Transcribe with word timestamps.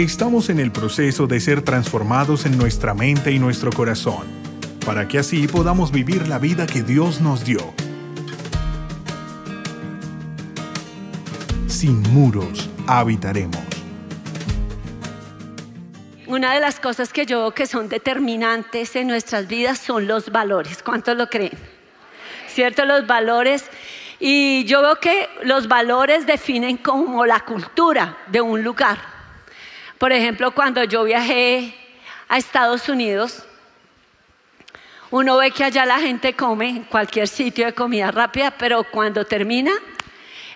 Estamos 0.00 0.48
en 0.48 0.60
el 0.60 0.72
proceso 0.72 1.26
de 1.26 1.40
ser 1.40 1.60
transformados 1.60 2.46
en 2.46 2.56
nuestra 2.56 2.94
mente 2.94 3.32
y 3.32 3.38
nuestro 3.38 3.70
corazón, 3.70 4.26
para 4.86 5.06
que 5.06 5.18
así 5.18 5.46
podamos 5.46 5.92
vivir 5.92 6.26
la 6.26 6.38
vida 6.38 6.66
que 6.66 6.82
Dios 6.82 7.20
nos 7.20 7.44
dio. 7.44 7.60
Sin 11.66 12.00
muros 12.14 12.70
habitaremos. 12.86 13.60
Una 16.26 16.54
de 16.54 16.60
las 16.60 16.80
cosas 16.80 17.12
que 17.12 17.26
yo 17.26 17.40
veo 17.40 17.50
que 17.50 17.66
son 17.66 17.90
determinantes 17.90 18.96
en 18.96 19.06
nuestras 19.06 19.48
vidas 19.48 19.78
son 19.80 20.06
los 20.06 20.32
valores. 20.32 20.82
¿Cuántos 20.82 21.14
lo 21.14 21.28
creen? 21.28 21.58
¿Cierto? 22.48 22.86
Los 22.86 23.06
valores. 23.06 23.66
Y 24.18 24.64
yo 24.64 24.80
veo 24.80 24.96
que 24.96 25.28
los 25.42 25.68
valores 25.68 26.24
definen 26.26 26.78
como 26.78 27.26
la 27.26 27.40
cultura 27.40 28.16
de 28.28 28.40
un 28.40 28.64
lugar. 28.64 29.09
Por 30.00 30.14
ejemplo, 30.14 30.52
cuando 30.52 30.82
yo 30.84 31.04
viajé 31.04 31.74
a 32.26 32.38
Estados 32.38 32.88
Unidos, 32.88 33.44
uno 35.10 35.36
ve 35.36 35.50
que 35.50 35.62
allá 35.62 35.84
la 35.84 35.98
gente 35.98 36.32
come 36.32 36.70
en 36.70 36.84
cualquier 36.84 37.28
sitio 37.28 37.66
de 37.66 37.74
comida 37.74 38.10
rápida, 38.10 38.50
pero 38.52 38.82
cuando 38.82 39.26
termina, 39.26 39.72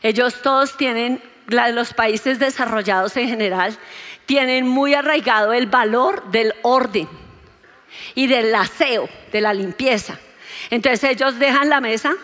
ellos 0.03 0.41
todos 0.41 0.79
tienen, 0.79 1.23
los 1.47 1.93
países 1.93 2.39
desarrollados 2.39 3.19
en 3.19 3.29
general, 3.29 3.77
tienen 4.25 4.67
muy 4.67 4.95
arraigado 4.95 5.53
el 5.53 5.67
valor 5.67 6.31
del 6.31 6.55
orden 6.63 7.07
y 8.15 8.27
del 8.29 8.55
aseo, 8.55 9.11
de 9.31 9.43
la 9.43 9.53
limpieza. 9.53 10.19
Entonces 10.71 11.05
ellos 11.05 11.39
dejan 11.39 11.69
la 11.69 11.83
mesa 11.83 12.15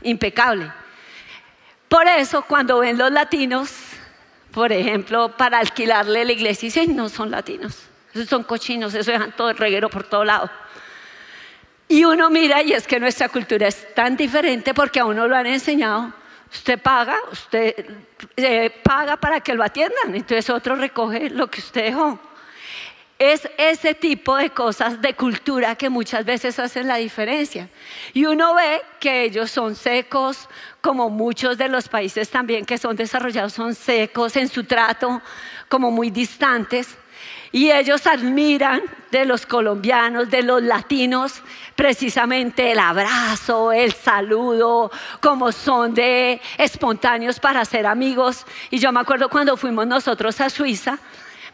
impecable. 0.00 0.72
Por 1.90 2.08
eso 2.08 2.40
cuando 2.40 2.78
ven 2.78 2.96
los 2.96 3.12
latinos 3.12 3.70
por 4.52 4.72
ejemplo, 4.72 5.36
para 5.36 5.58
alquilarle 5.58 6.24
la 6.24 6.32
iglesia. 6.32 6.66
Y 6.66 6.70
dicen, 6.70 6.96
no 6.96 7.08
son 7.08 7.30
latinos, 7.30 7.78
esos 8.14 8.28
son 8.28 8.44
cochinos, 8.44 8.94
eso 8.94 9.10
dejan 9.10 9.32
todo 9.32 9.50
el 9.50 9.56
reguero 9.56 9.88
por 9.88 10.04
todo 10.04 10.24
lado. 10.24 10.50
Y 11.88 12.04
uno 12.04 12.30
mira, 12.30 12.62
y 12.62 12.72
es 12.72 12.86
que 12.86 13.00
nuestra 13.00 13.28
cultura 13.28 13.66
es 13.66 13.94
tan 13.94 14.16
diferente 14.16 14.74
porque 14.74 15.00
a 15.00 15.04
uno 15.04 15.26
lo 15.26 15.36
han 15.36 15.46
enseñado. 15.46 16.12
Usted 16.52 16.80
paga, 16.80 17.16
usted 17.32 17.74
eh, 18.36 18.70
paga 18.82 19.16
para 19.16 19.40
que 19.40 19.54
lo 19.54 19.62
atiendan, 19.62 20.14
entonces 20.14 20.50
otro 20.50 20.76
recoge 20.76 21.30
lo 21.30 21.48
que 21.48 21.60
usted 21.60 21.84
dejó. 21.84 22.18
Es 23.20 23.46
ese 23.58 23.94
tipo 23.94 24.34
de 24.34 24.48
cosas 24.48 25.02
de 25.02 25.12
cultura 25.12 25.74
que 25.74 25.90
muchas 25.90 26.24
veces 26.24 26.58
hacen 26.58 26.88
la 26.88 26.96
diferencia. 26.96 27.68
Y 28.14 28.24
uno 28.24 28.54
ve 28.54 28.80
que 28.98 29.24
ellos 29.24 29.50
son 29.50 29.76
secos, 29.76 30.48
como 30.80 31.10
muchos 31.10 31.58
de 31.58 31.68
los 31.68 31.86
países 31.86 32.30
también 32.30 32.64
que 32.64 32.78
son 32.78 32.96
desarrollados 32.96 33.52
son 33.52 33.74
secos 33.74 34.36
en 34.36 34.48
su 34.48 34.64
trato, 34.64 35.20
como 35.68 35.90
muy 35.90 36.08
distantes. 36.10 36.96
Y 37.52 37.70
ellos 37.70 38.06
admiran 38.06 38.80
de 39.10 39.26
los 39.26 39.44
colombianos, 39.44 40.30
de 40.30 40.42
los 40.42 40.62
latinos, 40.62 41.42
precisamente 41.76 42.72
el 42.72 42.78
abrazo, 42.78 43.70
el 43.70 43.92
saludo, 43.92 44.90
como 45.20 45.52
son 45.52 45.92
de 45.92 46.40
espontáneos 46.56 47.38
para 47.38 47.66
ser 47.66 47.84
amigos. 47.84 48.46
Y 48.70 48.78
yo 48.78 48.90
me 48.92 49.00
acuerdo 49.00 49.28
cuando 49.28 49.58
fuimos 49.58 49.86
nosotros 49.86 50.40
a 50.40 50.48
Suiza, 50.48 50.98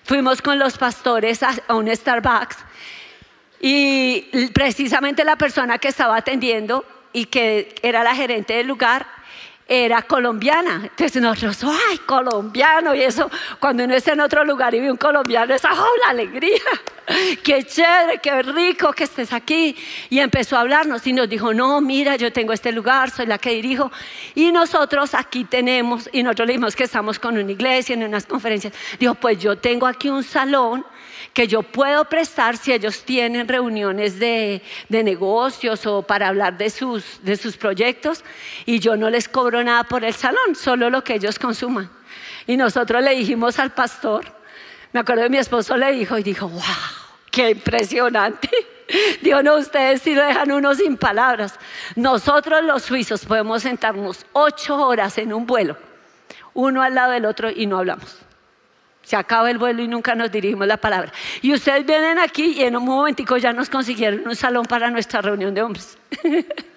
fuimos 0.06 0.40
con 0.40 0.58
los 0.58 0.78
pastores 0.78 1.42
a, 1.42 1.74
un 1.74 1.94
Starbucks 1.94 2.58
y 3.60 4.48
precisamente 4.54 5.24
la 5.24 5.36
persona 5.36 5.78
que 5.78 5.88
estaba 5.88 6.16
atendiendo 6.16 6.84
y 7.12 7.26
que 7.26 7.74
era 7.82 8.04
la 8.04 8.14
gerente 8.14 8.54
del 8.54 8.68
lugar 8.68 9.06
era 9.68 10.02
colombiana. 10.02 10.82
Entonces 10.84 11.20
nosotros, 11.20 11.64
¡ay, 11.64 11.98
colombiano! 11.98 12.94
Y 12.94 13.02
eso, 13.02 13.30
cuando 13.58 13.84
uno 13.84 13.94
está 13.94 14.12
en 14.12 14.20
otro 14.20 14.44
lugar 14.44 14.74
y 14.74 14.80
ve 14.80 14.90
un 14.90 14.96
colombiano, 14.96 15.54
es 15.54 15.64
¡oh, 15.64 15.86
la 16.04 16.10
alegría! 16.10 16.60
¡Qué 17.42 17.64
chévere, 17.64 18.18
qué 18.22 18.42
rico 18.42 18.92
que 18.92 19.04
estés 19.04 19.32
aquí! 19.32 19.76
Y 20.08 20.20
empezó 20.20 20.56
a 20.56 20.60
hablarnos 20.60 21.06
y 21.06 21.12
nos 21.12 21.28
dijo, 21.28 21.52
no, 21.52 21.80
mira, 21.80 22.16
yo 22.16 22.32
tengo 22.32 22.52
este 22.52 22.70
lugar, 22.70 23.10
soy 23.10 23.26
la 23.26 23.38
que 23.38 23.50
dirijo. 23.50 23.90
Y 24.34 24.52
nosotros 24.52 25.14
aquí 25.14 25.44
tenemos, 25.44 26.08
y 26.12 26.22
nosotros 26.22 26.46
le 26.46 26.52
dijimos 26.52 26.76
que 26.76 26.84
estamos 26.84 27.18
con 27.18 27.36
una 27.36 27.50
iglesia, 27.50 27.94
en 27.94 28.04
unas 28.04 28.26
conferencias. 28.26 28.72
Dijo, 29.00 29.14
pues 29.14 29.38
yo 29.38 29.56
tengo 29.56 29.86
aquí 29.86 30.08
un 30.08 30.22
salón 30.22 30.84
que 31.32 31.46
yo 31.46 31.62
puedo 31.62 32.04
prestar 32.06 32.56
si 32.56 32.72
ellos 32.72 33.02
tienen 33.02 33.48
reuniones 33.48 34.18
de, 34.18 34.62
negocios 34.88 35.86
o 35.86 36.02
para 36.02 36.28
hablar 36.28 36.56
de 36.56 36.70
sus, 36.70 37.22
de 37.22 37.36
sus 37.36 37.56
proyectos 37.56 38.24
y 38.64 38.78
yo 38.78 38.96
no 38.96 39.10
les 39.10 39.28
cobro 39.28 39.62
nada 39.62 39.84
por 39.84 40.04
el 40.04 40.14
salón, 40.14 40.54
solo 40.54 40.90
lo 40.90 41.04
que 41.04 41.14
ellos 41.14 41.38
consuman. 41.38 41.90
Y 42.46 42.56
nosotros 42.56 43.02
le 43.02 43.14
dijimos 43.14 43.58
al 43.58 43.72
pastor, 43.72 44.24
me 44.92 45.00
acuerdo 45.00 45.24
de 45.24 45.30
mi 45.30 45.38
esposo 45.38 45.76
le 45.76 45.92
dijo 45.92 46.16
y 46.18 46.22
dijo, 46.22 46.48
wow, 46.48 46.62
qué 47.30 47.50
impresionante. 47.50 48.48
Dios 49.22 49.42
no, 49.42 49.56
ustedes 49.56 50.02
sí 50.02 50.14
lo 50.14 50.22
dejan 50.22 50.52
uno 50.52 50.74
sin 50.74 50.96
palabras. 50.96 51.58
Nosotros 51.96 52.62
los 52.64 52.82
suizos 52.82 53.24
podemos 53.24 53.62
sentarnos 53.62 54.24
ocho 54.32 54.76
horas 54.76 55.18
en 55.18 55.32
un 55.32 55.46
vuelo, 55.46 55.76
uno 56.54 56.82
al 56.82 56.94
lado 56.94 57.12
del 57.12 57.26
otro 57.26 57.50
y 57.50 57.66
no 57.66 57.78
hablamos. 57.78 58.25
Se 59.06 59.14
acaba 59.14 59.48
el 59.52 59.58
vuelo 59.58 59.84
y 59.84 59.86
nunca 59.86 60.16
nos 60.16 60.32
dirigimos 60.32 60.66
la 60.66 60.78
palabra. 60.78 61.12
Y 61.40 61.54
ustedes 61.54 61.86
vienen 61.86 62.18
aquí 62.18 62.54
y 62.58 62.64
en 62.64 62.76
un 62.76 62.84
momentico 62.84 63.36
ya 63.36 63.52
nos 63.52 63.70
consiguieron 63.70 64.26
un 64.26 64.34
salón 64.34 64.66
para 64.66 64.90
nuestra 64.90 65.22
reunión 65.22 65.54
de 65.54 65.62
hombres. 65.62 65.96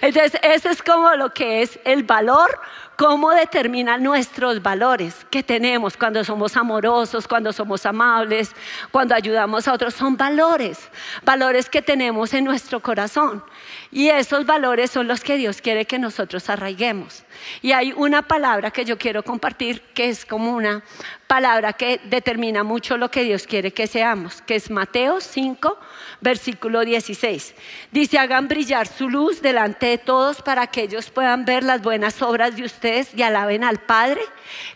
Entonces, 0.00 0.40
ese 0.42 0.70
es 0.70 0.82
como 0.82 1.14
lo 1.16 1.32
que 1.32 1.62
es 1.62 1.78
el 1.84 2.02
valor 2.04 2.60
cómo 2.98 3.30
determina 3.30 3.96
nuestros 3.96 4.60
valores 4.60 5.24
que 5.30 5.44
tenemos 5.44 5.96
cuando 5.96 6.24
somos 6.24 6.56
amorosos, 6.56 7.28
cuando 7.28 7.52
somos 7.52 7.86
amables, 7.86 8.50
cuando 8.90 9.14
ayudamos 9.14 9.68
a 9.68 9.72
otros. 9.72 9.94
Son 9.94 10.16
valores, 10.16 10.90
valores 11.24 11.70
que 11.70 11.80
tenemos 11.80 12.34
en 12.34 12.44
nuestro 12.44 12.80
corazón. 12.80 13.44
Y 13.92 14.08
esos 14.08 14.44
valores 14.44 14.90
son 14.90 15.06
los 15.06 15.20
que 15.20 15.36
Dios 15.36 15.62
quiere 15.62 15.84
que 15.84 16.00
nosotros 16.00 16.50
arraiguemos. 16.50 17.22
Y 17.62 17.70
hay 17.70 17.92
una 17.92 18.22
palabra 18.22 18.72
que 18.72 18.84
yo 18.84 18.98
quiero 18.98 19.22
compartir 19.22 19.80
que 19.94 20.08
es 20.08 20.26
como 20.26 20.50
una 20.50 20.82
palabra 21.28 21.74
que 21.74 22.00
determina 22.04 22.64
mucho 22.64 22.96
lo 22.96 23.10
que 23.10 23.22
Dios 23.22 23.46
quiere 23.46 23.70
que 23.70 23.86
seamos, 23.86 24.42
que 24.42 24.56
es 24.56 24.70
Mateo 24.70 25.20
5, 25.20 25.78
versículo 26.20 26.84
16. 26.84 27.54
Dice, 27.92 28.18
hagan 28.18 28.48
brillar 28.48 28.88
su 28.88 29.08
luz 29.08 29.40
delante 29.48 29.86
de 29.86 29.98
todos 29.98 30.42
para 30.42 30.66
que 30.66 30.82
ellos 30.82 31.10
puedan 31.10 31.44
ver 31.44 31.64
las 31.64 31.82
buenas 31.82 32.22
obras 32.22 32.56
de 32.56 32.64
ustedes 32.64 33.14
y 33.14 33.22
alaben 33.22 33.64
al 33.64 33.78
Padre 33.78 34.20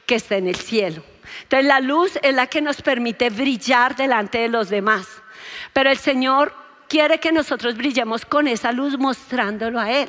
que 0.06 0.16
está 0.16 0.36
en 0.36 0.48
el 0.48 0.56
cielo. 0.56 1.02
Entonces 1.42 1.66
la 1.66 1.80
luz 1.80 2.18
es 2.22 2.34
la 2.34 2.46
que 2.46 2.60
nos 2.60 2.82
permite 2.82 3.30
brillar 3.30 3.96
delante 3.96 4.38
de 4.38 4.48
los 4.48 4.68
demás. 4.68 5.06
Pero 5.72 5.90
el 5.90 5.98
Señor 5.98 6.54
quiere 6.88 7.18
que 7.18 7.32
nosotros 7.32 7.76
brillemos 7.76 8.24
con 8.24 8.46
esa 8.46 8.72
luz 8.72 8.98
mostrándolo 8.98 9.80
a 9.80 9.90
Él. 9.90 10.08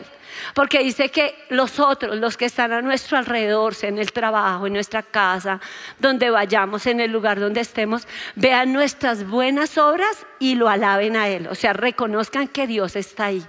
Porque 0.53 0.79
dice 0.79 1.09
que 1.09 1.45
los 1.49 1.79
otros, 1.79 2.17
los 2.17 2.37
que 2.37 2.45
están 2.45 2.71
a 2.73 2.81
nuestro 2.81 3.17
alrededor, 3.17 3.73
en 3.83 3.99
el 3.99 4.11
trabajo, 4.11 4.67
en 4.67 4.73
nuestra 4.73 5.03
casa, 5.03 5.61
donde 5.99 6.29
vayamos, 6.29 6.85
en 6.87 6.99
el 6.99 7.11
lugar 7.11 7.39
donde 7.39 7.61
estemos, 7.61 8.07
vean 8.35 8.73
nuestras 8.73 9.27
buenas 9.27 9.77
obras 9.77 10.25
y 10.39 10.55
lo 10.55 10.69
alaben 10.69 11.15
a 11.15 11.29
Él. 11.29 11.47
O 11.47 11.55
sea, 11.55 11.73
reconozcan 11.73 12.47
que 12.47 12.67
Dios 12.67 12.95
está 12.95 13.25
ahí. 13.25 13.45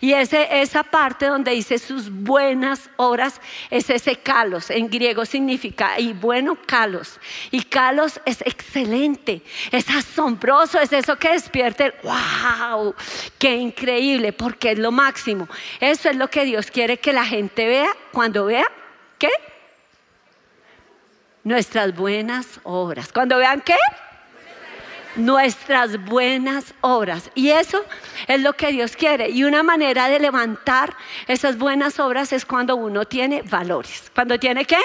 Y 0.00 0.12
esa 0.12 0.82
parte 0.84 1.26
donde 1.26 1.52
dice 1.52 1.78
sus 1.78 2.10
buenas 2.10 2.90
obras 2.96 3.40
es 3.70 3.90
ese 3.90 4.16
kalos. 4.16 4.70
En 4.70 4.88
griego 4.88 5.24
significa, 5.24 5.98
y 5.98 6.12
bueno, 6.12 6.56
kalos. 6.66 7.18
Y 7.50 7.62
kalos 7.62 8.20
es 8.24 8.40
excelente, 8.42 9.42
es 9.70 9.88
asombroso, 9.90 10.80
es 10.80 10.92
eso 10.92 11.16
que 11.16 11.32
despierte, 11.32 11.94
wow, 12.02 12.94
qué 13.38 13.56
increíble, 13.56 14.32
porque 14.32 14.72
es 14.72 14.78
lo 14.78 14.92
máximo. 14.92 15.48
Eso 15.80 16.10
es 16.10 16.16
lo 16.16 16.28
que 16.28 16.44
Dios 16.44 16.70
quiere 16.70 16.98
que 16.98 17.12
la 17.12 17.24
gente 17.24 17.66
vea 17.66 17.90
cuando 18.12 18.44
vea, 18.46 18.66
¿qué? 19.18 19.30
Nuestras 21.44 21.94
buenas 21.94 22.60
obras. 22.62 23.12
Cuando 23.12 23.38
vean 23.38 23.60
qué? 23.60 23.76
Nuestras 25.18 26.02
buenas 26.04 26.74
obras. 26.80 27.30
Y 27.34 27.50
eso 27.50 27.84
es 28.26 28.40
lo 28.40 28.54
que 28.54 28.68
Dios 28.68 28.96
quiere. 28.96 29.28
Y 29.28 29.44
una 29.44 29.62
manera 29.62 30.08
de 30.08 30.18
levantar 30.18 30.96
esas 31.26 31.58
buenas 31.58 32.00
obras 32.00 32.32
es 32.32 32.46
cuando 32.46 32.76
uno 32.76 33.04
tiene 33.04 33.42
valores. 33.42 34.10
¿Cuando 34.14 34.38
tiene 34.38 34.64
qué? 34.64 34.78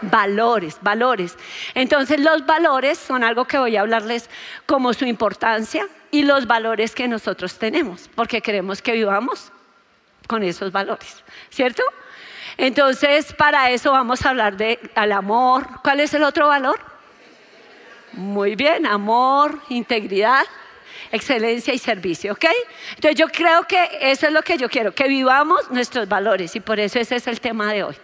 Valores, 0.00 0.78
valores. 0.80 1.36
Entonces 1.74 2.20
los 2.20 2.46
valores 2.46 2.98
son 2.98 3.24
algo 3.24 3.44
que 3.44 3.58
voy 3.58 3.76
a 3.76 3.80
hablarles 3.80 4.30
como 4.64 4.94
su 4.94 5.04
importancia 5.04 5.86
y 6.10 6.22
los 6.22 6.46
valores 6.46 6.94
que 6.94 7.08
nosotros 7.08 7.58
tenemos, 7.58 8.08
porque 8.14 8.40
queremos 8.40 8.80
que 8.80 8.92
vivamos 8.92 9.52
con 10.26 10.42
esos 10.42 10.72
valores, 10.72 11.22
¿cierto? 11.50 11.82
Entonces, 12.56 13.32
para 13.34 13.70
eso 13.70 13.92
vamos 13.92 14.24
a 14.24 14.30
hablar 14.30 14.56
del 14.56 15.12
amor. 15.12 15.66
¿Cuál 15.82 16.00
es 16.00 16.12
el 16.14 16.22
otro 16.22 16.48
valor? 16.48 16.78
Muy 18.12 18.56
bien, 18.56 18.86
amor, 18.86 19.60
integridad, 19.68 20.44
excelencia 21.12 21.72
y 21.74 21.78
servicio, 21.78 22.32
¿ok? 22.32 22.46
Entonces 22.96 23.16
yo 23.16 23.28
creo 23.28 23.64
que 23.64 23.78
eso 24.00 24.26
es 24.26 24.32
lo 24.32 24.42
que 24.42 24.58
yo 24.58 24.68
quiero, 24.68 24.94
que 24.94 25.08
vivamos 25.08 25.70
nuestros 25.70 26.08
valores 26.08 26.54
y 26.56 26.60
por 26.60 26.80
eso 26.80 26.98
ese 26.98 27.16
es 27.16 27.26
el 27.26 27.40
tema 27.40 27.72
de 27.72 27.84
hoy. 27.84 27.96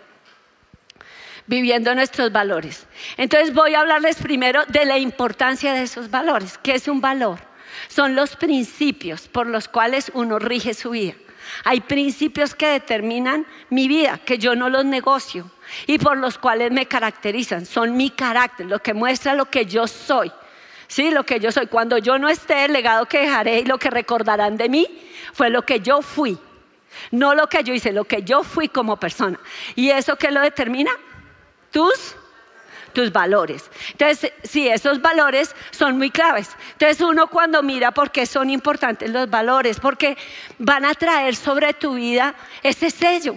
viviendo 1.47 1.95
nuestros 1.95 2.33
valores. 2.33 2.87
Entonces 3.19 3.53
voy 3.53 3.75
a 3.75 3.81
hablarles 3.81 4.17
primero 4.17 4.65
de 4.67 4.87
la 4.87 4.97
importancia 4.97 5.75
de 5.75 5.83
esos 5.83 6.11
valores. 6.11 6.57
¿Qué 6.57 6.75
es 6.75 6.89
un 6.89 7.03
valor? 7.03 7.39
Son 7.89 8.15
los 8.15 8.37
principios 8.37 9.29
por 9.29 9.47
los 9.47 9.69
cuales 9.69 10.11
uno 10.15 10.39
rige 10.39 10.73
su 10.73 10.91
vida. 10.91 11.15
Hay 11.65 11.83
principios 11.83 12.55
que 12.55 12.67
determinan 12.69 13.47
mi 13.69 13.89
vida, 13.89 14.19
que 14.25 14.39
yo 14.39 14.55
no 14.55 14.71
los 14.71 14.87
negocio 14.87 15.51
y 15.87 15.99
por 15.99 16.17
los 16.17 16.39
cuales 16.39 16.71
me 16.71 16.87
caracterizan. 16.87 17.67
Son 17.67 17.97
mi 17.97 18.11
carácter, 18.11 18.67
lo 18.67 18.81
que 18.81 18.95
muestra 18.95 19.35
lo 19.35 19.47
que 19.47 19.67
yo 19.67 19.87
soy. 19.87 20.33
Sí, 20.87 21.11
lo 21.11 21.25
que 21.25 21.41
yo 21.41 21.51
soy. 21.51 21.67
Cuando 21.67 21.99
yo 21.99 22.19
no 22.19 22.29
esté, 22.29 22.67
el 22.67 22.73
legado 22.73 23.07
que 23.07 23.21
dejaré 23.21 23.61
y 23.61 23.65
lo 23.65 23.79
que 23.79 23.91
recordarán 23.91 24.57
de 24.57 24.69
mí 24.69 24.87
fue 25.33 25.51
lo 25.51 25.63
que 25.63 25.81
yo 25.81 26.03
fui. 26.03 26.39
No 27.11 27.35
lo 27.35 27.49
que 27.49 27.65
yo 27.65 27.75
hice, 27.75 27.93
lo 27.93 28.05
que 28.05 28.23
yo 28.23 28.43
fui 28.43 28.69
como 28.69 28.97
persona. 28.99 29.39
¿Y 29.75 29.91
eso 29.91 30.17
qué 30.17 30.31
lo 30.31 30.41
determina? 30.41 30.93
Tus 31.71 32.17
tus 32.95 33.13
valores. 33.13 33.71
Entonces, 33.91 34.33
sí, 34.45 34.69
esos 34.69 35.03
valores 35.03 35.55
son 35.73 35.99
muy 35.99 36.11
claves. 36.11 36.57
Entonces, 36.73 37.01
uno 37.03 37.27
cuando 37.27 37.63
mira 37.63 37.91
por 37.91 38.11
qué 38.11 38.25
son 38.25 38.49
importantes 38.49 39.11
los 39.11 39.29
valores, 39.29 39.81
porque 39.81 40.17
van 40.59 40.87
a 40.87 40.95
traer 40.95 41.37
sobre 41.37 41.75
tu 41.75 41.95
vida 41.95 42.35
ese 42.63 42.91
sello, 42.91 43.37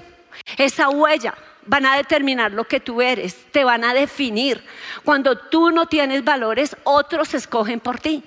esa 0.58 0.88
huella, 0.90 1.34
van 1.68 1.86
a 1.86 1.96
determinar 1.96 2.52
lo 2.52 2.66
que 2.66 2.80
tú 2.80 3.02
eres, 3.02 3.46
te 3.52 3.64
van 3.64 3.84
a 3.84 3.94
definir. 3.94 4.64
Cuando 5.04 5.38
tú 5.38 5.72
no 5.72 5.88
tienes 5.88 6.24
valores, 6.24 6.76
otros 6.84 7.34
escogen 7.34 7.80
por 7.80 8.00
ti. 8.00 8.24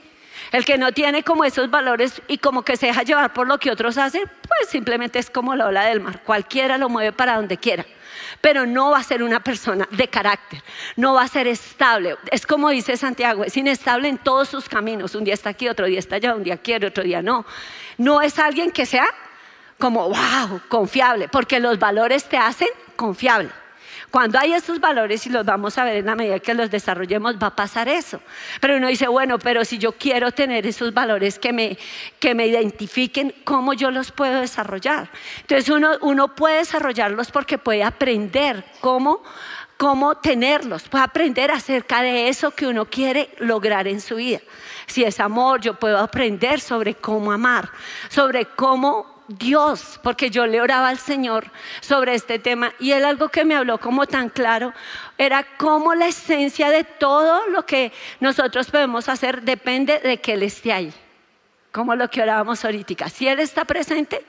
El 0.52 0.64
que 0.64 0.78
no 0.78 0.92
tiene 0.92 1.22
como 1.22 1.44
esos 1.44 1.70
valores 1.70 2.22
y 2.26 2.38
como 2.38 2.62
que 2.62 2.76
se 2.76 2.86
deja 2.86 3.02
llevar 3.02 3.32
por 3.32 3.46
lo 3.46 3.58
que 3.58 3.70
otros 3.70 3.98
hacen, 3.98 4.22
pues 4.24 4.70
simplemente 4.70 5.18
es 5.18 5.30
como 5.30 5.54
la 5.54 5.66
ola 5.66 5.84
del 5.84 6.00
mar. 6.00 6.22
Cualquiera 6.22 6.78
lo 6.78 6.88
mueve 6.88 7.12
para 7.12 7.36
donde 7.36 7.56
quiera 7.56 7.84
pero 8.40 8.66
no 8.66 8.90
va 8.90 8.98
a 8.98 9.02
ser 9.02 9.22
una 9.22 9.40
persona 9.40 9.86
de 9.90 10.08
carácter, 10.08 10.62
no 10.96 11.14
va 11.14 11.22
a 11.22 11.28
ser 11.28 11.46
estable. 11.46 12.16
Es 12.30 12.46
como 12.46 12.70
dice 12.70 12.96
Santiago, 12.96 13.44
es 13.44 13.56
inestable 13.56 14.08
en 14.08 14.18
todos 14.18 14.48
sus 14.48 14.68
caminos. 14.68 15.14
Un 15.14 15.24
día 15.24 15.34
está 15.34 15.50
aquí, 15.50 15.68
otro 15.68 15.86
día 15.86 15.98
está 15.98 16.16
allá, 16.16 16.34
un 16.34 16.42
día 16.42 16.56
quiere, 16.56 16.86
otro 16.86 17.04
día 17.04 17.22
no. 17.22 17.44
No 17.98 18.22
es 18.22 18.38
alguien 18.38 18.70
que 18.70 18.86
sea 18.86 19.06
como, 19.78 20.08
wow, 20.08 20.60
confiable, 20.68 21.28
porque 21.28 21.58
los 21.60 21.78
valores 21.78 22.24
te 22.24 22.36
hacen 22.36 22.68
confiable. 23.00 23.48
Cuando 24.10 24.38
hay 24.38 24.52
esos 24.52 24.78
valores, 24.78 25.26
y 25.26 25.30
los 25.30 25.46
vamos 25.46 25.78
a 25.78 25.84
ver 25.84 25.96
en 25.96 26.06
la 26.06 26.14
medida 26.14 26.38
que 26.38 26.52
los 26.52 26.70
desarrollemos, 26.70 27.36
va 27.36 27.46
a 27.46 27.56
pasar 27.56 27.88
eso. 27.88 28.20
Pero 28.60 28.76
uno 28.76 28.88
dice, 28.88 29.08
bueno, 29.08 29.38
pero 29.38 29.64
si 29.64 29.78
yo 29.78 29.92
quiero 29.92 30.32
tener 30.32 30.66
esos 30.66 30.92
valores 30.92 31.38
que 31.38 31.52
me, 31.52 31.78
que 32.18 32.34
me 32.34 32.46
identifiquen, 32.46 33.34
¿cómo 33.44 33.72
yo 33.72 33.90
los 33.90 34.12
puedo 34.12 34.40
desarrollar? 34.40 35.08
Entonces 35.40 35.70
uno, 35.70 35.92
uno 36.02 36.34
puede 36.34 36.58
desarrollarlos 36.58 37.30
porque 37.30 37.56
puede 37.56 37.82
aprender 37.82 38.64
cómo 38.80 39.22
cómo 39.78 40.14
tenerlos, 40.16 40.82
puede 40.90 41.04
aprender 41.04 41.50
acerca 41.50 42.02
de 42.02 42.28
eso 42.28 42.50
que 42.50 42.66
uno 42.66 42.84
quiere 42.84 43.30
lograr 43.38 43.88
en 43.88 44.02
su 44.02 44.16
vida. 44.16 44.40
Si 44.86 45.04
es 45.04 45.18
amor, 45.20 45.62
yo 45.62 45.72
puedo 45.72 45.96
aprender 45.96 46.60
sobre 46.60 46.96
cómo 46.96 47.32
amar, 47.32 47.70
sobre 48.10 48.44
cómo 48.44 49.19
Dios, 49.38 50.00
porque 50.02 50.28
yo 50.28 50.46
le 50.46 50.60
oraba 50.60 50.88
al 50.88 50.98
Señor 50.98 51.52
sobre 51.80 52.14
este 52.14 52.40
tema 52.40 52.72
y 52.80 52.90
él 52.92 53.04
algo 53.04 53.28
que 53.28 53.44
me 53.44 53.54
habló 53.54 53.78
como 53.78 54.06
tan 54.06 54.28
claro 54.28 54.72
era 55.18 55.46
cómo 55.56 55.94
la 55.94 56.08
esencia 56.08 56.68
de 56.68 56.82
todo 56.82 57.46
lo 57.48 57.64
que 57.64 57.92
nosotros 58.18 58.68
podemos 58.70 59.08
hacer 59.08 59.42
depende 59.42 60.00
de 60.00 60.20
que 60.20 60.32
Él 60.32 60.42
esté 60.42 60.72
ahí, 60.72 60.92
como 61.70 61.94
lo 61.94 62.10
que 62.10 62.22
orábamos 62.22 62.64
ahorita. 62.64 63.08
Si 63.08 63.28
Él 63.28 63.38
está 63.38 63.64
presente, 63.64 64.24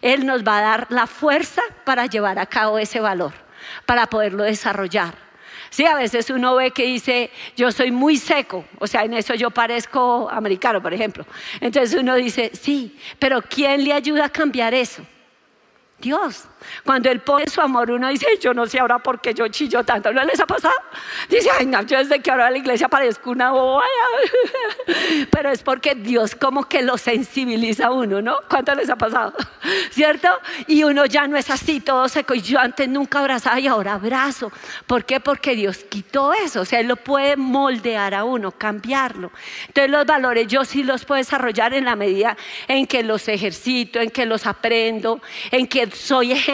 Él 0.00 0.24
nos 0.24 0.42
va 0.42 0.58
a 0.58 0.62
dar 0.62 0.86
la 0.88 1.06
fuerza 1.06 1.60
para 1.84 2.06
llevar 2.06 2.38
a 2.38 2.46
cabo 2.46 2.78
ese 2.78 3.00
valor, 3.00 3.34
para 3.84 4.06
poderlo 4.06 4.44
desarrollar. 4.44 5.27
Sí, 5.70 5.84
a 5.84 5.94
veces 5.94 6.30
uno 6.30 6.56
ve 6.56 6.70
que 6.70 6.84
dice, 6.84 7.30
yo 7.56 7.70
soy 7.72 7.90
muy 7.90 8.16
seco, 8.16 8.64
o 8.78 8.86
sea, 8.86 9.04
en 9.04 9.14
eso 9.14 9.34
yo 9.34 9.50
parezco 9.50 10.28
americano, 10.30 10.82
por 10.82 10.94
ejemplo. 10.94 11.26
Entonces 11.60 11.98
uno 11.98 12.14
dice, 12.14 12.50
sí, 12.54 12.98
pero 13.18 13.42
¿quién 13.42 13.84
le 13.84 13.92
ayuda 13.92 14.26
a 14.26 14.28
cambiar 14.28 14.74
eso? 14.74 15.02
Dios. 16.00 16.48
Cuando 16.84 17.10
Él 17.10 17.20
pone 17.20 17.46
su 17.46 17.60
amor, 17.60 17.90
uno 17.90 18.08
dice, 18.08 18.26
yo 18.40 18.52
no 18.54 18.66
sé 18.66 18.78
ahora 18.78 18.98
por 18.98 19.20
qué 19.20 19.34
yo 19.34 19.48
chillo 19.48 19.84
tanto. 19.84 20.12
¿No 20.12 20.24
les 20.24 20.40
ha 20.40 20.46
pasado? 20.46 20.74
Dice, 21.28 21.48
ay, 21.58 21.66
no, 21.66 21.82
yo 21.82 21.98
desde 21.98 22.20
que 22.20 22.30
ahora 22.30 22.50
la 22.50 22.58
iglesia 22.58 22.88
parezco 22.88 23.30
una 23.30 23.50
boba. 23.50 23.84
Pero 25.30 25.50
es 25.50 25.62
porque 25.62 25.94
Dios 25.94 26.34
como 26.34 26.64
que 26.68 26.82
lo 26.82 26.98
sensibiliza 26.98 27.86
a 27.86 27.92
uno, 27.92 28.20
¿no? 28.20 28.36
¿Cuánto 28.48 28.74
les 28.74 28.90
ha 28.90 28.96
pasado? 28.96 29.34
¿Cierto? 29.90 30.28
Y 30.66 30.84
uno 30.84 31.06
ya 31.06 31.26
no 31.26 31.36
es 31.36 31.50
así, 31.50 31.80
todo 31.80 32.08
seco. 32.08 32.34
Yo 32.34 32.58
antes 32.58 32.88
nunca 32.88 33.20
abrazaba 33.20 33.60
y 33.60 33.66
ahora 33.66 33.94
abrazo. 33.94 34.50
¿Por 34.86 35.04
qué? 35.04 35.20
Porque 35.20 35.54
Dios 35.54 35.84
quitó 35.88 36.32
eso. 36.32 36.62
O 36.62 36.64
sea, 36.64 36.80
Él 36.80 36.88
lo 36.88 36.96
puede 36.96 37.36
moldear 37.36 38.14
a 38.14 38.24
uno, 38.24 38.52
cambiarlo. 38.52 39.30
Entonces 39.68 39.90
los 39.90 40.06
valores 40.06 40.46
yo 40.48 40.64
sí 40.64 40.82
los 40.82 41.04
puedo 41.04 41.18
desarrollar 41.18 41.74
en 41.74 41.84
la 41.84 41.96
medida 41.96 42.36
en 42.66 42.86
que 42.86 43.02
los 43.02 43.28
ejercito, 43.28 44.00
en 44.00 44.10
que 44.10 44.26
los 44.26 44.46
aprendo, 44.46 45.20
en 45.50 45.66
que 45.66 45.90
soy 45.90 46.32
ejemplo 46.32 46.47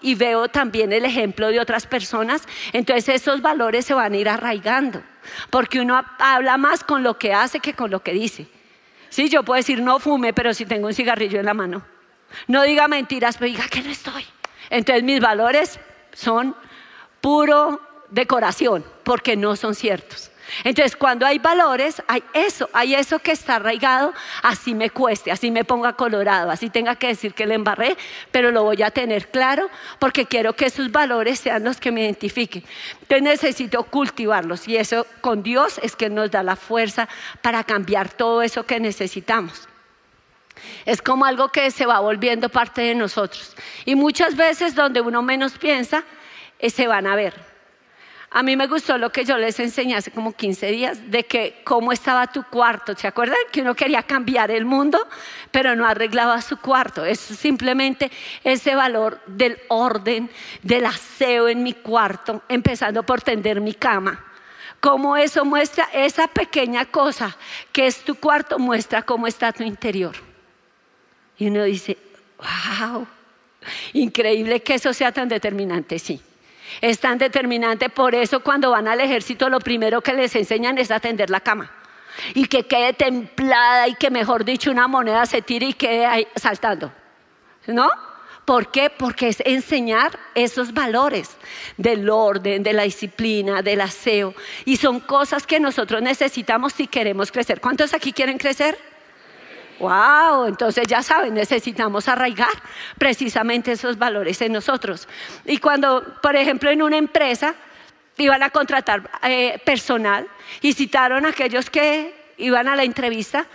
y 0.00 0.14
veo 0.14 0.48
también 0.48 0.92
el 0.92 1.04
ejemplo 1.04 1.48
de 1.48 1.60
otras 1.60 1.86
personas, 1.86 2.46
entonces 2.72 3.08
esos 3.08 3.42
valores 3.42 3.84
se 3.84 3.94
van 3.94 4.12
a 4.12 4.16
ir 4.16 4.28
arraigando, 4.28 5.02
porque 5.50 5.80
uno 5.80 6.02
habla 6.18 6.56
más 6.56 6.82
con 6.82 7.02
lo 7.02 7.18
que 7.18 7.34
hace 7.34 7.60
que 7.60 7.74
con 7.74 7.90
lo 7.90 8.02
que 8.02 8.12
dice. 8.12 8.46
Sí, 9.10 9.28
yo 9.28 9.42
puedo 9.42 9.56
decir 9.56 9.82
no 9.82 9.98
fume, 9.98 10.32
pero 10.32 10.54
si 10.54 10.64
tengo 10.64 10.86
un 10.86 10.94
cigarrillo 10.94 11.38
en 11.38 11.46
la 11.46 11.54
mano. 11.54 11.84
No 12.48 12.62
diga 12.62 12.88
mentiras, 12.88 13.36
pero 13.36 13.50
diga 13.50 13.68
que 13.68 13.82
no 13.82 13.90
estoy. 13.90 14.24
Entonces 14.70 15.04
mis 15.04 15.20
valores 15.20 15.78
son 16.12 16.56
puro 17.20 17.80
decoración, 18.10 18.84
porque 19.04 19.36
no 19.36 19.54
son 19.56 19.74
ciertos. 19.74 20.30
Entonces, 20.64 20.96
cuando 20.96 21.26
hay 21.26 21.38
valores, 21.38 22.02
hay 22.06 22.22
eso, 22.32 22.68
hay 22.72 22.94
eso 22.94 23.18
que 23.18 23.32
está 23.32 23.56
arraigado, 23.56 24.14
así 24.42 24.74
me 24.74 24.90
cueste, 24.90 25.30
así 25.30 25.50
me 25.50 25.64
ponga 25.64 25.94
colorado, 25.94 26.50
así 26.50 26.70
tenga 26.70 26.96
que 26.96 27.08
decir 27.08 27.34
que 27.34 27.46
le 27.46 27.54
embarré, 27.54 27.96
pero 28.30 28.50
lo 28.50 28.62
voy 28.62 28.82
a 28.82 28.90
tener 28.90 29.28
claro 29.28 29.68
porque 29.98 30.26
quiero 30.26 30.54
que 30.54 30.66
esos 30.66 30.90
valores 30.92 31.40
sean 31.40 31.64
los 31.64 31.78
que 31.78 31.92
me 31.92 32.02
identifiquen. 32.02 32.64
Entonces 33.02 33.22
necesito 33.22 33.82
cultivarlos 33.84 34.68
y 34.68 34.76
eso 34.76 35.06
con 35.20 35.42
Dios 35.42 35.78
es 35.82 35.96
que 35.96 36.08
nos 36.10 36.30
da 36.30 36.42
la 36.42 36.56
fuerza 36.56 37.08
para 37.42 37.64
cambiar 37.64 38.08
todo 38.10 38.42
eso 38.42 38.64
que 38.64 38.80
necesitamos. 38.80 39.68
Es 40.84 41.02
como 41.02 41.24
algo 41.24 41.50
que 41.50 41.70
se 41.70 41.86
va 41.86 42.00
volviendo 42.00 42.48
parte 42.48 42.82
de 42.82 42.94
nosotros. 42.94 43.54
Y 43.84 43.94
muchas 43.94 44.36
veces 44.36 44.74
donde 44.74 45.00
uno 45.00 45.22
menos 45.22 45.58
piensa, 45.58 46.04
eh, 46.58 46.70
se 46.70 46.86
van 46.86 47.06
a 47.06 47.16
ver. 47.16 47.55
A 48.30 48.42
mí 48.42 48.56
me 48.56 48.66
gustó 48.66 48.98
lo 48.98 49.10
que 49.10 49.24
yo 49.24 49.38
les 49.38 49.58
enseñé 49.60 49.96
hace 49.96 50.10
como 50.10 50.32
15 50.32 50.66
días 50.72 51.10
de 51.10 51.24
que 51.24 51.60
cómo 51.64 51.92
estaba 51.92 52.26
tu 52.26 52.42
cuarto. 52.42 52.94
¿Se 52.96 53.06
acuerdan 53.06 53.38
que 53.52 53.62
uno 53.62 53.74
quería 53.74 54.02
cambiar 54.02 54.50
el 54.50 54.64
mundo, 54.64 55.06
pero 55.52 55.76
no 55.76 55.86
arreglaba 55.86 56.42
su 56.42 56.56
cuarto? 56.58 57.04
Es 57.04 57.20
simplemente 57.20 58.10
ese 58.42 58.74
valor 58.74 59.20
del 59.26 59.58
orden, 59.68 60.28
del 60.62 60.86
aseo 60.86 61.48
en 61.48 61.62
mi 61.62 61.72
cuarto, 61.72 62.42
empezando 62.48 63.04
por 63.04 63.22
tender 63.22 63.60
mi 63.60 63.74
cama. 63.74 64.24
Cómo 64.80 65.16
eso 65.16 65.44
muestra 65.44 65.88
esa 65.92 66.26
pequeña 66.26 66.84
cosa 66.84 67.36
que 67.72 67.86
es 67.86 68.00
tu 68.00 68.16
cuarto, 68.16 68.58
muestra 68.58 69.02
cómo 69.02 69.26
está 69.26 69.52
tu 69.52 69.62
interior. 69.62 70.16
Y 71.38 71.46
uno 71.46 71.62
dice, 71.64 71.96
wow, 72.38 73.06
increíble 73.92 74.62
que 74.62 74.74
eso 74.74 74.92
sea 74.92 75.12
tan 75.12 75.28
determinante, 75.28 75.98
sí. 75.98 76.20
Es 76.80 77.00
tan 77.00 77.18
determinante, 77.18 77.88
por 77.88 78.14
eso 78.14 78.40
cuando 78.40 78.70
van 78.70 78.88
al 78.88 79.00
ejército 79.00 79.48
lo 79.48 79.60
primero 79.60 80.00
que 80.00 80.12
les 80.12 80.34
enseñan 80.36 80.78
es 80.78 80.90
atender 80.90 81.30
la 81.30 81.40
cama. 81.40 81.70
Y 82.34 82.46
que 82.46 82.66
quede 82.66 82.92
templada 82.92 83.88
y 83.88 83.94
que 83.94 84.10
mejor 84.10 84.44
dicho 84.44 84.70
una 84.70 84.88
moneda 84.88 85.26
se 85.26 85.42
tire 85.42 85.66
y 85.66 85.72
quede 85.74 86.06
ahí 86.06 86.26
saltando. 86.36 86.92
¿No? 87.66 87.90
¿Por 88.46 88.70
qué? 88.70 88.90
Porque 88.90 89.28
es 89.28 89.42
enseñar 89.44 90.18
esos 90.36 90.72
valores 90.72 91.36
del 91.76 92.08
orden, 92.08 92.62
de 92.62 92.72
la 92.72 92.84
disciplina, 92.84 93.60
del 93.60 93.80
aseo. 93.80 94.34
Y 94.64 94.76
son 94.76 95.00
cosas 95.00 95.46
que 95.46 95.58
nosotros 95.58 96.00
necesitamos 96.00 96.72
si 96.72 96.86
queremos 96.86 97.32
crecer. 97.32 97.60
¿Cuántos 97.60 97.92
aquí 97.92 98.12
quieren 98.12 98.38
crecer? 98.38 98.78
Wow, 99.78 100.46
entonces 100.46 100.86
ya 100.86 101.02
saben, 101.02 101.34
necesitamos 101.34 102.08
arraigar 102.08 102.48
precisamente 102.98 103.72
esos 103.72 103.98
valores 103.98 104.40
en 104.40 104.52
nosotros. 104.52 105.06
Y 105.44 105.58
cuando, 105.58 106.02
por 106.22 106.34
ejemplo, 106.34 106.70
en 106.70 106.82
una 106.82 106.96
empresa 106.96 107.54
iban 108.16 108.42
a 108.42 108.50
contratar 108.50 109.10
eh, 109.22 109.60
personal 109.64 110.26
y 110.62 110.72
citaron 110.72 111.26
a 111.26 111.30
aquellos 111.30 111.68
que 111.68 112.14
iban 112.38 112.68
a 112.68 112.76
la 112.76 112.84
entrevista, 112.84 113.46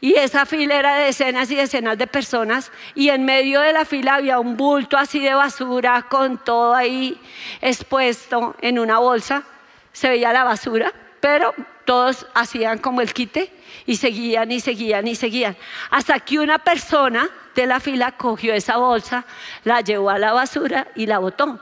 y 0.00 0.14
esa 0.14 0.44
fila 0.44 0.78
era 0.78 0.96
de 0.96 1.04
decenas 1.06 1.50
y 1.50 1.56
decenas 1.56 1.96
de 1.96 2.06
personas 2.06 2.70
y 2.94 3.08
en 3.08 3.24
medio 3.24 3.60
de 3.60 3.72
la 3.72 3.84
fila 3.86 4.16
había 4.16 4.38
un 4.38 4.56
bulto 4.56 4.98
así 4.98 5.20
de 5.20 5.32
basura 5.32 6.02
con 6.02 6.36
todo 6.38 6.74
ahí 6.74 7.18
expuesto 7.62 8.54
en 8.60 8.78
una 8.78 8.98
bolsa. 8.98 9.42
Se 9.92 10.10
veía 10.10 10.34
la 10.34 10.44
basura, 10.44 10.92
pero 11.18 11.54
todos 11.86 12.26
hacían 12.34 12.78
como 12.78 13.00
el 13.00 13.14
quite 13.14 13.50
y 13.86 13.96
seguían 13.96 14.52
y 14.52 14.60
seguían 14.60 15.08
y 15.08 15.14
seguían. 15.14 15.56
Hasta 15.90 16.20
que 16.20 16.38
una 16.38 16.58
persona 16.58 17.30
de 17.54 17.66
la 17.66 17.80
fila 17.80 18.12
cogió 18.12 18.52
esa 18.52 18.76
bolsa, 18.76 19.24
la 19.64 19.80
llevó 19.80 20.10
a 20.10 20.18
la 20.18 20.34
basura 20.34 20.88
y 20.94 21.06
la 21.06 21.18
botó. 21.18 21.58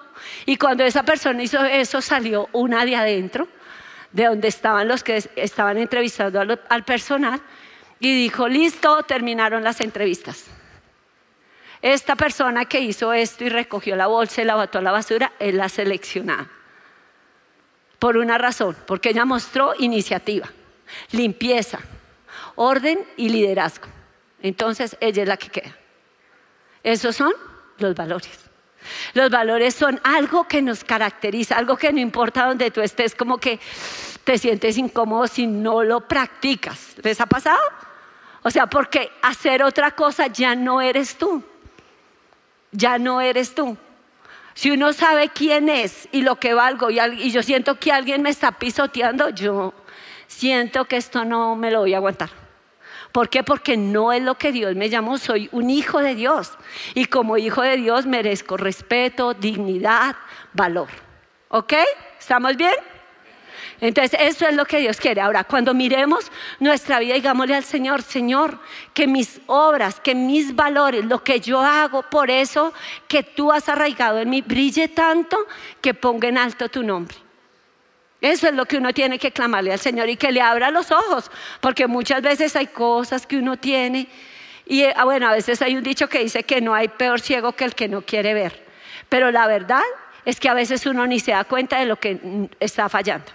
Y 0.47 0.57
cuando 0.57 0.83
esa 0.83 1.04
persona 1.04 1.43
hizo 1.43 1.62
eso, 1.64 2.00
salió 2.00 2.49
una 2.52 2.85
de 2.85 2.97
adentro, 2.97 3.47
de 4.11 4.25
donde 4.25 4.49
estaban 4.49 4.88
los 4.88 5.04
que 5.04 5.23
estaban 5.37 5.78
entrevistando 5.78 6.40
al, 6.40 6.85
personal, 6.85 7.40
y 8.00 8.14
dijo, 8.14 8.49
listo, 8.49 9.02
terminaron 9.04 9.62
las 9.62 9.81
entrevistas. 9.81 10.47
Esta 11.81 12.16
persona 12.16 12.64
que 12.64 12.81
hizo 12.81 13.12
esto 13.12 13.45
y 13.45 13.50
recogió 13.50 13.95
la 13.95 14.07
bolsa 14.07 14.40
y 14.40 14.45
la 14.47 14.57
botó 14.57 14.78
a 14.78 14.83
la 14.83 14.90
basura 14.90 15.33
es 15.38 15.54
la 15.54 15.69
seleccionada. 15.69 16.49
Por 17.99 18.17
una 18.17 18.39
razón, 18.39 18.77
porque 18.87 19.11
ella 19.11 19.25
mostró 19.25 19.75
iniciativa, 19.79 20.49
limpieza, 21.13 21.81
orden 22.57 23.05
y 23.17 23.29
liderazgo. 23.29 23.87
Entonces 24.43 24.97
ella 25.01 25.23
es 25.23 25.29
la 25.29 25.37
que 25.37 25.49
queda. 25.49 25.77
Esos 26.83 27.17
son 27.17 27.33
los 27.79 27.95
valores. 27.95 28.39
Los 29.15 29.31
valores 29.31 29.75
son 29.75 30.01
algo 30.05 30.47
que 30.47 30.61
nos 30.61 30.85
caracteriza, 30.85 31.57
algo 31.57 31.77
que 31.77 31.93
no 31.93 32.01
importa 32.01 32.47
donde 32.47 32.71
tú 32.71 32.83
estés, 32.83 33.15
como 33.15 33.39
que 33.39 33.59
te 34.25 34.39
sientes 34.39 34.77
incómodo 34.77 35.27
si 35.27 35.47
no 35.47 35.83
lo 35.83 36.03
practicas. 36.03 36.95
¿Les 37.03 37.21
ha 37.21 37.27
pasado? 37.27 37.63
O 38.43 38.51
sea, 38.51 38.67
porque 38.67 39.11
hacer 39.23 39.63
otra 39.63 39.93
cosa 39.93 40.27
ya 40.27 40.55
no 40.55 40.83
eres 40.83 41.17
tú. 41.17 41.43
Ya 42.73 42.99
no 42.99 43.21
eres 43.21 43.55
tú. 43.55 43.77
Si 44.54 44.70
uno 44.70 44.92
sabe 44.92 45.30
quién 45.30 45.68
es 45.68 46.08
y 46.12 46.23
lo 46.23 46.37
que 46.37 46.54
valgo 46.54 46.90
y, 46.90 47.30
yo 47.30 47.42
siento 47.42 47.78
que 47.78 47.92
alguien 47.92 48.23
me 48.23 48.30
está 48.30 48.52
pisoteando, 48.52 49.30
yo 49.30 49.75
siento 50.28 50.84
que 50.84 50.96
esto 50.96 51.25
no 51.25 51.56
me 51.56 51.70
lo 51.70 51.80
voy 51.80 51.94
a 51.94 51.99
aguantar. 51.99 52.30
¿Por 53.11 53.28
qué? 53.28 53.42
Porque 53.44 53.76
no 53.76 54.12
es 54.12 54.23
lo 54.23 54.37
que 54.37 54.52
Dios 54.52 54.75
me 54.75 54.88
llamó, 54.88 55.18
soy 55.18 55.49
un 55.52 55.70
hijo 55.70 56.00
de 56.00 56.14
Dios. 56.14 56.52
Y 56.94 57.06
como 57.06 57.37
hijo 57.37 57.62
de 57.62 57.76
Dios 57.76 58.06
merezco 58.06 58.56
respeto, 58.56 59.34
dignidad, 59.34 60.16
valor. 60.52 60.88
¿Ok? 61.49 61.75
¿Estamos 62.18 62.56
bien? 62.56 62.75
Entonces, 63.80 64.18
eso 64.20 64.46
es 64.46 64.54
lo 64.54 64.64
que 64.64 64.78
Dios 64.78 64.99
quiere. 64.99 65.20
Ahora, 65.20 65.44
cuando 65.44 65.75
miremos 65.75 66.30
nuestra 66.61 66.99
vida, 66.99 67.14
digámosle 67.14 67.54
al 67.54 67.64
Señor, 67.64 68.02
Señor, 68.02 68.58
que 68.92 69.06
mis 69.06 69.40
obras, 69.46 70.00
que 70.00 70.14
mis 70.14 70.54
valores, 70.54 71.04
lo 71.04 71.23
que 71.23 71.40
yo 71.40 71.61
hago, 71.61 72.02
por 72.02 72.30
eso 72.30 72.73
que 73.08 73.23
tú 73.23 73.52
has 73.52 73.68
arraigado 73.68 74.18
en 74.18 74.30
mí, 74.30 74.42
brille 74.42 74.88
tanto 74.88 75.37
que 75.80 75.94
ponga 75.94 76.28
en 76.28 76.38
alto 76.38 76.68
tu 76.68 76.82
nombre. 76.82 77.16
Eso 78.20 78.49
es 78.49 78.54
lo 78.54 78.64
que 78.64 78.78
uno 78.78 78.92
tiene 78.94 79.18
que 79.18 79.32
clamarle 79.32 79.73
al 79.73 79.78
Señor 79.78 80.08
y 80.08 80.16
que 80.16 80.32
le 80.32 80.40
abra 80.40 80.70
los 80.70 80.90
ojos, 80.90 81.30
porque 81.61 81.87
muchas 81.87 82.23
veces 82.23 82.56
hay 82.56 82.68
cosas 82.68 83.26
que 83.26 83.37
uno 83.37 83.58
tiene 83.58 84.08
y 84.66 84.84
ah, 84.84 85.04
bueno, 85.04 85.28
a 85.28 85.32
veces 85.32 85.61
hay 85.61 85.76
un 85.76 85.82
dicho 85.82 86.08
que 86.08 86.20
dice 86.20 86.42
que 86.42 86.61
no 86.61 86.75
hay 86.75 86.88
peor 86.88 87.20
ciego 87.20 87.52
que 87.52 87.64
el 87.64 87.75
que 87.75 87.88
no 87.88 88.02
quiere 88.02 88.32
ver, 88.32 88.64
pero 89.08 89.30
la 89.30 89.46
verdad 89.46 89.82
es 90.25 90.40
que 90.40 90.49
a 90.49 90.54
veces 90.54 90.87
uno 90.87 91.06
ni 91.06 91.20
se 91.20 91.32
da 91.32 91.44
cuenta 91.44 91.78
de 91.78 91.87
lo 91.87 91.96
que 91.96 92.14
mm, 92.14 92.44
está 92.61 92.88
fallando 92.88 93.30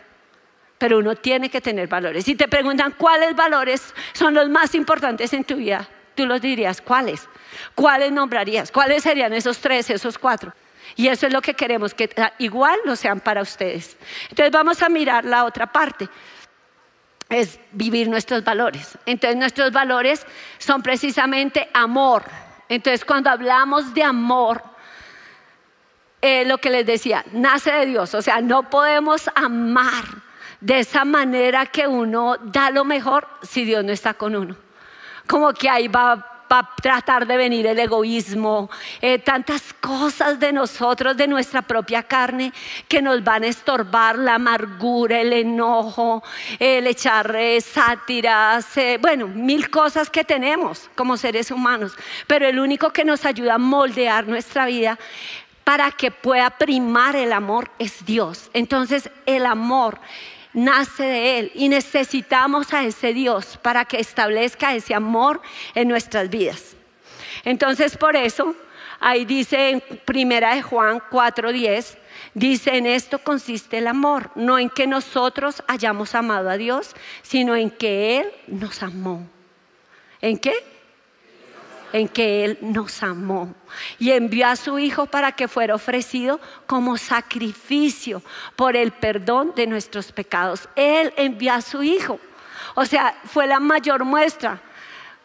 pero 0.79 0.97
uno 0.97 1.13
tiene 1.13 1.49
que 1.49 1.61
tener 1.61 1.87
valores. 1.87 2.25
Si 2.25 2.35
te 2.35 2.47
preguntan 2.47 2.95
cuáles 2.97 3.35
valores 3.35 3.93
son 4.13 4.33
los 4.33 4.49
más 4.49 4.73
importantes 4.73 5.33
en 5.33 5.43
tu 5.43 5.57
vida, 5.57 5.87
tú 6.15 6.25
los 6.25 6.41
dirías, 6.41 6.81
¿cuáles? 6.81 7.27
¿Cuáles 7.75 8.11
nombrarías? 8.11 8.71
¿Cuáles 8.71 9.03
serían 9.03 9.33
esos 9.33 9.59
tres, 9.59 9.89
esos 9.89 10.17
cuatro? 10.17 10.53
Y 10.95 11.09
eso 11.09 11.27
es 11.27 11.33
lo 11.33 11.41
que 11.41 11.53
queremos, 11.53 11.93
que 11.93 12.09
igual 12.39 12.79
lo 12.85 12.95
sean 12.95 13.19
para 13.19 13.41
ustedes. 13.41 13.97
Entonces 14.29 14.51
vamos 14.51 14.81
a 14.81 14.89
mirar 14.89 15.25
la 15.25 15.43
otra 15.43 15.67
parte, 15.67 16.09
es 17.27 17.59
vivir 17.73 18.07
nuestros 18.07 18.43
valores. 18.43 18.97
Entonces 19.05 19.37
nuestros 19.37 19.71
valores 19.73 20.25
son 20.57 20.81
precisamente 20.81 21.69
amor. 21.73 22.23
Entonces 22.69 23.03
cuando 23.03 23.29
hablamos 23.29 23.93
de 23.93 24.03
amor, 24.03 24.63
eh, 26.21 26.45
lo 26.45 26.57
que 26.57 26.69
les 26.69 26.85
decía, 26.85 27.25
nace 27.33 27.71
de 27.71 27.85
Dios, 27.85 28.13
o 28.13 28.21
sea, 28.21 28.39
no 28.39 28.69
podemos 28.69 29.29
amar 29.35 30.28
de 30.61 30.79
esa 30.79 31.05
manera 31.05 31.65
que 31.65 31.87
uno 31.87 32.37
da 32.43 32.69
lo 32.69 32.83
mejor 32.83 33.27
si 33.41 33.63
Dios 33.65 33.83
no 33.83 33.91
está 33.91 34.13
con 34.13 34.35
uno. 34.35 34.55
Como 35.27 35.53
que 35.53 35.69
ahí 35.69 35.87
va, 35.87 36.25
a 36.51 36.75
tratar 36.81 37.27
de 37.27 37.37
venir 37.37 37.67
el 37.67 37.77
egoísmo, 37.77 38.71
eh, 39.01 39.19
tantas 39.19 39.71
cosas 39.73 40.39
de 40.39 40.51
nosotros, 40.51 41.15
de 41.15 41.27
nuestra 41.27 41.61
propia 41.61 42.01
carne, 42.01 42.51
que 42.87 43.03
nos 43.03 43.23
van 43.23 43.43
a 43.43 43.47
estorbar 43.47 44.17
la 44.17 44.33
amargura, 44.33 45.21
el 45.21 45.31
enojo, 45.31 46.23
el 46.57 46.87
echar 46.87 47.35
eh, 47.35 47.61
sátiras, 47.61 48.75
eh, 48.77 48.97
bueno, 48.99 49.27
mil 49.27 49.69
cosas 49.69 50.09
que 50.09 50.23
tenemos 50.23 50.89
como 50.95 51.17
seres 51.17 51.51
humanos. 51.51 51.93
Pero 52.25 52.47
el 52.47 52.59
único 52.59 52.89
que 52.89 53.05
nos 53.05 53.25
ayuda 53.25 53.53
a 53.53 53.59
moldear 53.59 54.27
nuestra 54.27 54.65
vida 54.65 54.97
para 55.63 55.91
que 55.91 56.09
pueda 56.09 56.49
primar 56.49 57.15
el 57.15 57.31
amor 57.31 57.69
es 57.77 58.03
Dios. 58.03 58.49
Entonces 58.53 59.11
el 59.27 59.45
amor 59.45 59.99
nace 60.53 61.03
de 61.03 61.39
Él 61.39 61.51
y 61.55 61.69
necesitamos 61.69 62.73
a 62.73 62.83
ese 62.83 63.13
Dios 63.13 63.57
para 63.61 63.85
que 63.85 63.99
establezca 63.99 64.75
ese 64.75 64.93
amor 64.93 65.41
en 65.75 65.87
nuestras 65.87 66.29
vidas. 66.29 66.75
Entonces 67.45 67.97
por 67.97 68.15
eso, 68.15 68.55
ahí 68.99 69.25
dice 69.25 69.69
en 69.69 69.83
Primera 70.05 70.55
de 70.55 70.61
Juan 70.61 71.01
4:10, 71.09 71.97
dice, 72.33 72.77
en 72.77 72.85
esto 72.85 73.19
consiste 73.19 73.77
el 73.77 73.87
amor, 73.87 74.31
no 74.35 74.59
en 74.59 74.69
que 74.69 74.87
nosotros 74.87 75.63
hayamos 75.67 76.15
amado 76.15 76.49
a 76.49 76.57
Dios, 76.57 76.95
sino 77.21 77.55
en 77.55 77.69
que 77.69 78.19
Él 78.19 78.31
nos 78.47 78.83
amó. 78.83 79.27
¿En 80.21 80.37
qué? 80.37 80.78
En 81.93 82.07
que 82.07 82.45
Él 82.45 82.57
nos 82.61 83.01
amó 83.03 83.53
y 83.97 84.11
envió 84.11 84.47
a 84.47 84.55
su 84.55 84.79
Hijo 84.79 85.05
para 85.05 85.31
que 85.31 85.47
fuera 85.47 85.75
ofrecido 85.75 86.39
como 86.67 86.97
sacrificio 86.97 88.21
por 88.55 88.75
el 88.75 88.91
perdón 88.91 89.53
de 89.55 89.67
nuestros 89.67 90.11
pecados. 90.11 90.69
Él 90.75 91.13
envió 91.17 91.53
a 91.53 91.61
su 91.61 91.83
Hijo. 91.83 92.19
O 92.75 92.85
sea, 92.85 93.15
fue 93.25 93.47
la 93.47 93.59
mayor 93.59 94.05
muestra. 94.05 94.61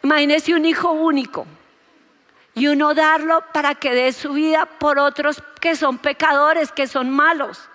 Imagínese 0.03 0.53
un 0.53 0.65
hijo 0.65 0.91
único 0.91 1.45
y 2.53 2.67
uno 2.67 2.93
darlo 2.93 3.43
para 3.53 3.75
que 3.75 3.93
dé 3.93 4.13
su 4.13 4.33
vida 4.33 4.65
por 4.65 4.99
otros 4.99 5.41
que 5.59 5.75
son 5.75 5.97
pecadores, 5.97 6.71
que 6.71 6.87
son 6.87 7.09
malos. 7.09 7.69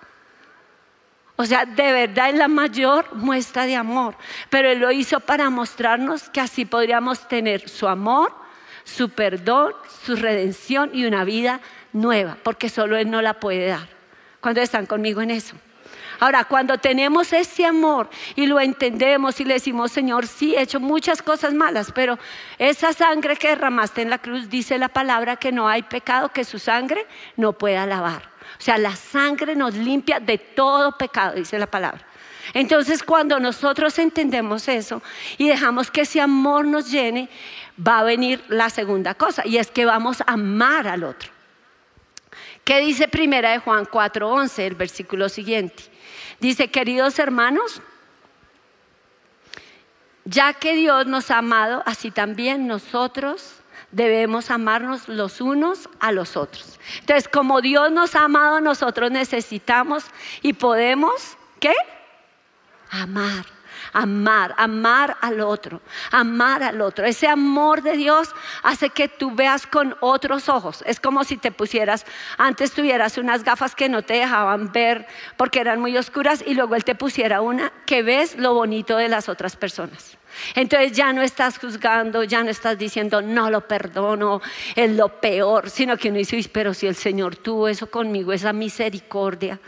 O 1.35 1.45
sea, 1.45 1.65
de 1.65 1.91
verdad 1.91 2.29
es 2.29 2.35
la 2.35 2.47
mayor 2.47 3.15
muestra 3.15 3.65
de 3.65 3.75
amor. 3.75 4.15
Pero 4.49 4.69
Él 4.69 4.79
lo 4.79 4.91
hizo 4.91 5.19
para 5.19 5.49
mostrarnos 5.49 6.29
que 6.29 6.41
así 6.41 6.65
podríamos 6.65 7.27
tener 7.27 7.67
su 7.67 7.87
amor 7.87 8.40
su 8.83 9.09
perdón, 9.09 9.73
su 10.03 10.15
redención 10.15 10.91
y 10.93 11.05
una 11.05 11.23
vida 11.23 11.61
nueva, 11.93 12.37
porque 12.43 12.69
solo 12.69 12.97
Él 12.97 13.09
no 13.09 13.21
la 13.21 13.39
puede 13.39 13.67
dar. 13.67 13.87
¿Cuántos 14.39 14.63
están 14.63 14.85
conmigo 14.85 15.21
en 15.21 15.31
eso? 15.31 15.55
Ahora, 16.21 16.43
cuando 16.43 16.77
tenemos 16.77 17.33
ese 17.33 17.65
amor 17.65 18.07
y 18.35 18.45
lo 18.45 18.59
entendemos 18.59 19.39
y 19.39 19.43
le 19.43 19.55
decimos, 19.55 19.91
Señor, 19.91 20.27
sí, 20.27 20.53
he 20.55 20.61
hecho 20.61 20.79
muchas 20.79 21.23
cosas 21.23 21.51
malas, 21.51 21.91
pero 21.91 22.19
esa 22.59 22.93
sangre 22.93 23.35
que 23.37 23.47
derramaste 23.47 24.03
en 24.03 24.11
la 24.11 24.19
cruz 24.19 24.47
dice 24.47 24.77
la 24.77 24.89
palabra 24.89 25.37
que 25.37 25.51
no 25.51 25.67
hay 25.67 25.81
pecado 25.81 26.29
que 26.29 26.43
su 26.43 26.59
sangre 26.59 27.07
no 27.37 27.53
pueda 27.53 27.87
lavar. 27.87 28.29
O 28.59 28.61
sea, 28.61 28.77
la 28.77 28.95
sangre 28.95 29.55
nos 29.55 29.73
limpia 29.73 30.19
de 30.19 30.37
todo 30.37 30.95
pecado, 30.95 31.33
dice 31.33 31.57
la 31.57 31.65
palabra. 31.65 32.05
Entonces, 32.53 33.01
cuando 33.01 33.39
nosotros 33.39 33.97
entendemos 33.97 34.67
eso 34.67 35.01
y 35.39 35.47
dejamos 35.47 35.89
que 35.89 36.01
ese 36.01 36.21
amor 36.21 36.65
nos 36.65 36.91
llene, 36.91 37.29
va 37.75 37.99
a 37.99 38.03
venir 38.03 38.43
la 38.47 38.69
segunda 38.69 39.13
cosa 39.15 39.45
y 39.45 39.57
es 39.57 39.71
que 39.71 39.85
vamos 39.85 40.21
a 40.21 40.33
amar 40.33 40.87
al 40.87 41.03
otro. 41.03 41.29
¿Qué 42.63 42.79
dice 42.79 43.07
primera 43.07 43.51
de 43.51 43.59
Juan 43.59 43.85
4:11, 43.85 44.67
el 44.67 44.75
versículo 44.75 45.29
siguiente? 45.29 45.83
Dice, 46.39 46.69
queridos 46.69 47.19
hermanos, 47.19 47.81
ya 50.25 50.53
que 50.53 50.75
Dios 50.75 51.07
nos 51.07 51.31
ha 51.31 51.39
amado, 51.39 51.83
así 51.85 52.11
también 52.11 52.67
nosotros 52.67 53.55
debemos 53.91 54.51
amarnos 54.51 55.07
los 55.07 55.41
unos 55.41 55.89
a 55.99 56.11
los 56.11 56.37
otros. 56.37 56.79
Entonces, 56.99 57.27
como 57.27 57.61
Dios 57.61 57.91
nos 57.91 58.15
ha 58.15 58.25
amado, 58.25 58.61
nosotros 58.61 59.11
necesitamos 59.11 60.05
y 60.41 60.53
podemos, 60.53 61.37
¿qué? 61.59 61.73
Amar 62.89 63.45
amar, 63.93 64.53
amar 64.57 65.17
al 65.21 65.41
otro, 65.41 65.81
amar 66.11 66.63
al 66.63 66.81
otro. 66.81 67.05
Ese 67.05 67.27
amor 67.27 67.81
de 67.81 67.97
Dios 67.97 68.29
hace 68.63 68.89
que 68.89 69.07
tú 69.07 69.33
veas 69.33 69.67
con 69.67 69.95
otros 69.99 70.49
ojos. 70.49 70.83
Es 70.85 70.99
como 70.99 71.23
si 71.23 71.37
te 71.37 71.51
pusieras, 71.51 72.05
antes 72.37 72.71
tuvieras 72.71 73.17
unas 73.17 73.43
gafas 73.43 73.75
que 73.75 73.89
no 73.89 74.01
te 74.01 74.15
dejaban 74.15 74.71
ver 74.71 75.07
porque 75.37 75.59
eran 75.59 75.79
muy 75.79 75.97
oscuras 75.97 76.43
y 76.45 76.53
luego 76.53 76.75
Él 76.75 76.83
te 76.83 76.95
pusiera 76.95 77.41
una 77.41 77.71
que 77.85 78.03
ves 78.03 78.37
lo 78.37 78.53
bonito 78.53 78.97
de 78.97 79.09
las 79.09 79.29
otras 79.29 79.55
personas. 79.55 80.17
Entonces 80.55 80.93
ya 80.93 81.13
no 81.13 81.21
estás 81.21 81.57
juzgando, 81.57 82.23
ya 82.23 82.43
no 82.43 82.49
estás 82.49 82.77
diciendo, 82.77 83.21
no 83.21 83.49
lo 83.49 83.67
perdono, 83.67 84.41
es 84.75 84.91
lo 84.91 85.19
peor, 85.19 85.69
sino 85.69 85.97
que 85.97 86.09
uno 86.09 86.17
dice, 86.17 86.41
pero 86.51 86.73
si 86.73 86.87
el 86.87 86.95
Señor 86.95 87.35
tuvo 87.35 87.67
eso 87.67 87.89
conmigo, 87.89 88.31
esa 88.33 88.53
misericordia, 88.53 89.59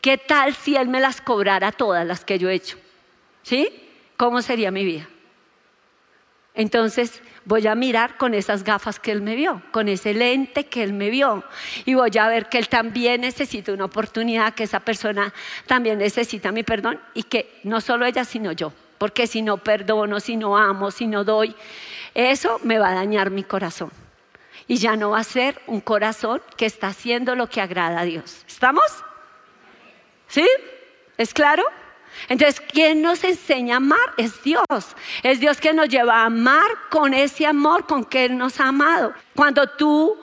¿qué 0.00 0.18
tal 0.18 0.54
si 0.54 0.76
Él 0.76 0.88
me 0.88 1.00
las 1.00 1.20
cobrara 1.20 1.72
todas 1.72 2.06
las 2.06 2.24
que 2.24 2.38
yo 2.38 2.50
he 2.50 2.54
hecho? 2.54 2.78
¿Sí? 3.48 3.70
¿Cómo 4.18 4.42
sería 4.42 4.70
mi 4.70 4.84
vida? 4.84 5.08
Entonces 6.54 7.22
voy 7.46 7.66
a 7.66 7.74
mirar 7.74 8.18
con 8.18 8.34
esas 8.34 8.62
gafas 8.62 9.00
que 9.00 9.10
él 9.10 9.22
me 9.22 9.36
vio, 9.36 9.62
con 9.70 9.88
ese 9.88 10.12
lente 10.12 10.66
que 10.66 10.82
él 10.82 10.92
me 10.92 11.08
vio. 11.08 11.44
Y 11.86 11.94
voy 11.94 12.10
a 12.18 12.28
ver 12.28 12.50
que 12.50 12.58
él 12.58 12.68
también 12.68 13.22
necesita 13.22 13.72
una 13.72 13.86
oportunidad, 13.86 14.54
que 14.54 14.64
esa 14.64 14.80
persona 14.80 15.32
también 15.66 15.98
necesita 15.98 16.52
mi 16.52 16.62
perdón 16.62 17.00
y 17.14 17.22
que 17.22 17.58
no 17.64 17.80
solo 17.80 18.04
ella, 18.04 18.24
sino 18.24 18.52
yo. 18.52 18.72
Porque 18.98 19.26
si 19.26 19.40
no 19.40 19.56
perdono, 19.56 20.20
si 20.20 20.36
no 20.36 20.58
amo, 20.58 20.90
si 20.90 21.06
no 21.06 21.24
doy, 21.24 21.54
eso 22.12 22.60
me 22.64 22.78
va 22.78 22.90
a 22.90 22.94
dañar 22.94 23.30
mi 23.30 23.44
corazón. 23.44 23.90
Y 24.66 24.76
ya 24.76 24.96
no 24.96 25.10
va 25.10 25.20
a 25.20 25.24
ser 25.24 25.62
un 25.66 25.80
corazón 25.80 26.42
que 26.58 26.66
está 26.66 26.88
haciendo 26.88 27.34
lo 27.34 27.48
que 27.48 27.62
agrada 27.62 28.00
a 28.00 28.04
Dios. 28.04 28.44
¿Estamos? 28.46 28.84
¿Sí? 30.26 30.46
¿Es 31.16 31.32
claro? 31.32 31.64
Entonces, 32.28 32.60
¿quién 32.60 33.02
nos 33.02 33.22
enseña 33.24 33.74
a 33.74 33.76
amar? 33.78 34.14
Es 34.16 34.42
Dios. 34.42 34.64
Es 35.22 35.40
Dios 35.40 35.60
que 35.60 35.72
nos 35.72 35.88
lleva 35.88 36.22
a 36.22 36.26
amar 36.26 36.68
con 36.90 37.14
ese 37.14 37.46
amor 37.46 37.86
con 37.86 38.04
que 38.04 38.24
Él 38.26 38.36
nos 38.36 38.60
ha 38.60 38.68
amado. 38.68 39.12
Cuando 39.34 39.66
tú 39.68 40.18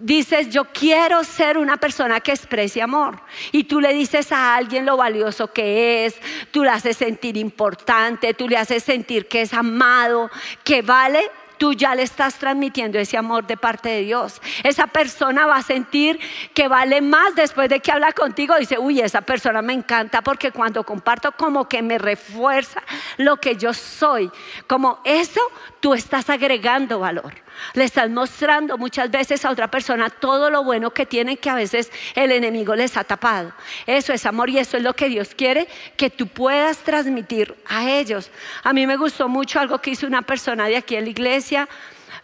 dices, 0.00 0.50
yo 0.50 0.64
quiero 0.66 1.24
ser 1.24 1.58
una 1.58 1.76
persona 1.76 2.20
que 2.20 2.32
exprese 2.32 2.80
amor. 2.82 3.20
Y 3.52 3.64
tú 3.64 3.80
le 3.80 3.92
dices 3.92 4.30
a 4.32 4.54
alguien 4.54 4.86
lo 4.86 4.96
valioso 4.96 5.52
que 5.52 6.06
es, 6.06 6.16
tú 6.50 6.62
le 6.62 6.70
haces 6.70 6.96
sentir 6.96 7.36
importante, 7.36 8.34
tú 8.34 8.48
le 8.48 8.56
haces 8.56 8.82
sentir 8.82 9.28
que 9.28 9.42
es 9.42 9.52
amado, 9.52 10.30
que 10.64 10.82
vale 10.82 11.30
tú 11.58 11.72
ya 11.72 11.94
le 11.94 12.02
estás 12.02 12.36
transmitiendo 12.36 12.98
ese 12.98 13.16
amor 13.16 13.46
de 13.46 13.56
parte 13.56 13.88
de 13.88 14.02
Dios. 14.02 14.40
Esa 14.62 14.86
persona 14.86 15.46
va 15.46 15.56
a 15.56 15.62
sentir 15.62 16.18
que 16.54 16.68
vale 16.68 17.00
más 17.00 17.34
después 17.34 17.68
de 17.68 17.80
que 17.80 17.92
habla 17.92 18.12
contigo. 18.12 18.56
Dice, 18.56 18.78
uy, 18.78 19.00
esa 19.00 19.20
persona 19.20 19.60
me 19.60 19.74
encanta 19.74 20.22
porque 20.22 20.52
cuando 20.52 20.84
comparto 20.84 21.32
como 21.32 21.68
que 21.68 21.82
me 21.82 21.98
refuerza 21.98 22.82
lo 23.16 23.36
que 23.38 23.56
yo 23.56 23.74
soy. 23.74 24.30
Como 24.66 25.00
eso, 25.04 25.40
tú 25.80 25.94
estás 25.94 26.30
agregando 26.30 27.00
valor. 27.00 27.34
Le 27.74 27.84
estás 27.84 28.10
mostrando 28.10 28.78
muchas 28.78 29.10
veces 29.10 29.44
a 29.44 29.50
otra 29.50 29.70
persona 29.70 30.10
todo 30.10 30.50
lo 30.50 30.64
bueno 30.64 30.90
que 30.90 31.06
tienen 31.06 31.36
que 31.36 31.50
a 31.50 31.54
veces 31.54 31.90
el 32.14 32.32
enemigo 32.32 32.74
les 32.74 32.96
ha 32.96 33.04
tapado. 33.04 33.52
Eso 33.86 34.12
es 34.12 34.26
amor 34.26 34.50
y 34.50 34.58
eso 34.58 34.76
es 34.76 34.82
lo 34.82 34.94
que 34.94 35.08
Dios 35.08 35.34
quiere 35.34 35.68
que 35.96 36.10
tú 36.10 36.26
puedas 36.26 36.78
transmitir 36.78 37.54
a 37.66 37.90
ellos. 37.90 38.30
A 38.62 38.72
mí 38.72 38.86
me 38.86 38.96
gustó 38.96 39.28
mucho 39.28 39.60
algo 39.60 39.78
que 39.78 39.90
hizo 39.90 40.06
una 40.06 40.22
persona 40.22 40.66
de 40.66 40.76
aquí 40.76 40.96
en 40.96 41.04
la 41.04 41.10
iglesia. 41.10 41.68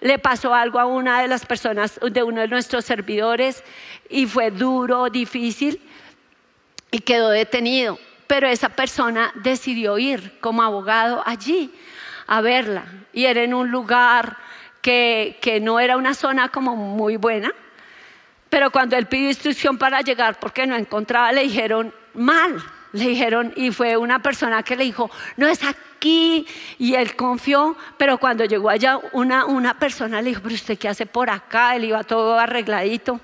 Le 0.00 0.18
pasó 0.18 0.54
algo 0.54 0.78
a 0.78 0.86
una 0.86 1.22
de 1.22 1.28
las 1.28 1.46
personas 1.46 1.98
de 2.00 2.22
uno 2.22 2.40
de 2.40 2.48
nuestros 2.48 2.84
servidores 2.84 3.62
y 4.08 4.26
fue 4.26 4.50
duro, 4.50 5.08
difícil 5.08 5.80
y 6.90 7.00
quedó 7.00 7.30
detenido. 7.30 7.98
Pero 8.26 8.46
esa 8.48 8.70
persona 8.70 9.32
decidió 9.36 9.98
ir 9.98 10.38
como 10.40 10.62
abogado 10.62 11.22
allí 11.26 11.72
a 12.26 12.40
verla 12.40 12.84
y 13.12 13.26
era 13.26 13.42
en 13.42 13.54
un 13.54 13.70
lugar 13.70 14.36
que, 14.84 15.60
no 15.62 15.80
era 15.80 15.96
una 15.96 16.12
zona 16.12 16.50
como 16.50 16.76
muy 16.76 17.16
buena, 17.16 17.50
pero 18.50 18.70
cuando 18.70 18.96
él 18.96 19.06
pidió 19.06 19.28
instrucción 19.28 19.78
para 19.78 20.02
llegar 20.02 20.38
porque 20.38 20.66
no 20.66 20.76
encontraba, 20.76 21.32
le 21.32 21.42
dijeron 21.42 21.94
mal, 22.12 22.62
le 22.92 23.08
dijeron, 23.08 23.52
y 23.56 23.70
fue 23.70 23.96
una 23.96 24.20
persona 24.20 24.62
que 24.62 24.76
le 24.76 24.84
dijo, 24.84 25.10
no 25.38 25.46
es 25.48 25.64
aquí, 25.64 26.46
y 26.78 26.94
él 26.94 27.16
confió, 27.16 27.76
pero 27.96 28.18
cuando 28.18 28.44
llegó 28.44 28.68
allá 28.68 29.00
una, 29.12 29.46
una 29.46 29.78
persona 29.78 30.20
le 30.20 30.28
dijo, 30.28 30.42
pero 30.42 30.54
usted 30.54 30.78
qué 30.78 30.88
hace 30.88 31.06
por 31.06 31.30
acá, 31.30 31.74
él 31.76 31.84
iba 31.84 32.04
todo 32.04 32.38
arregladito, 32.38 33.20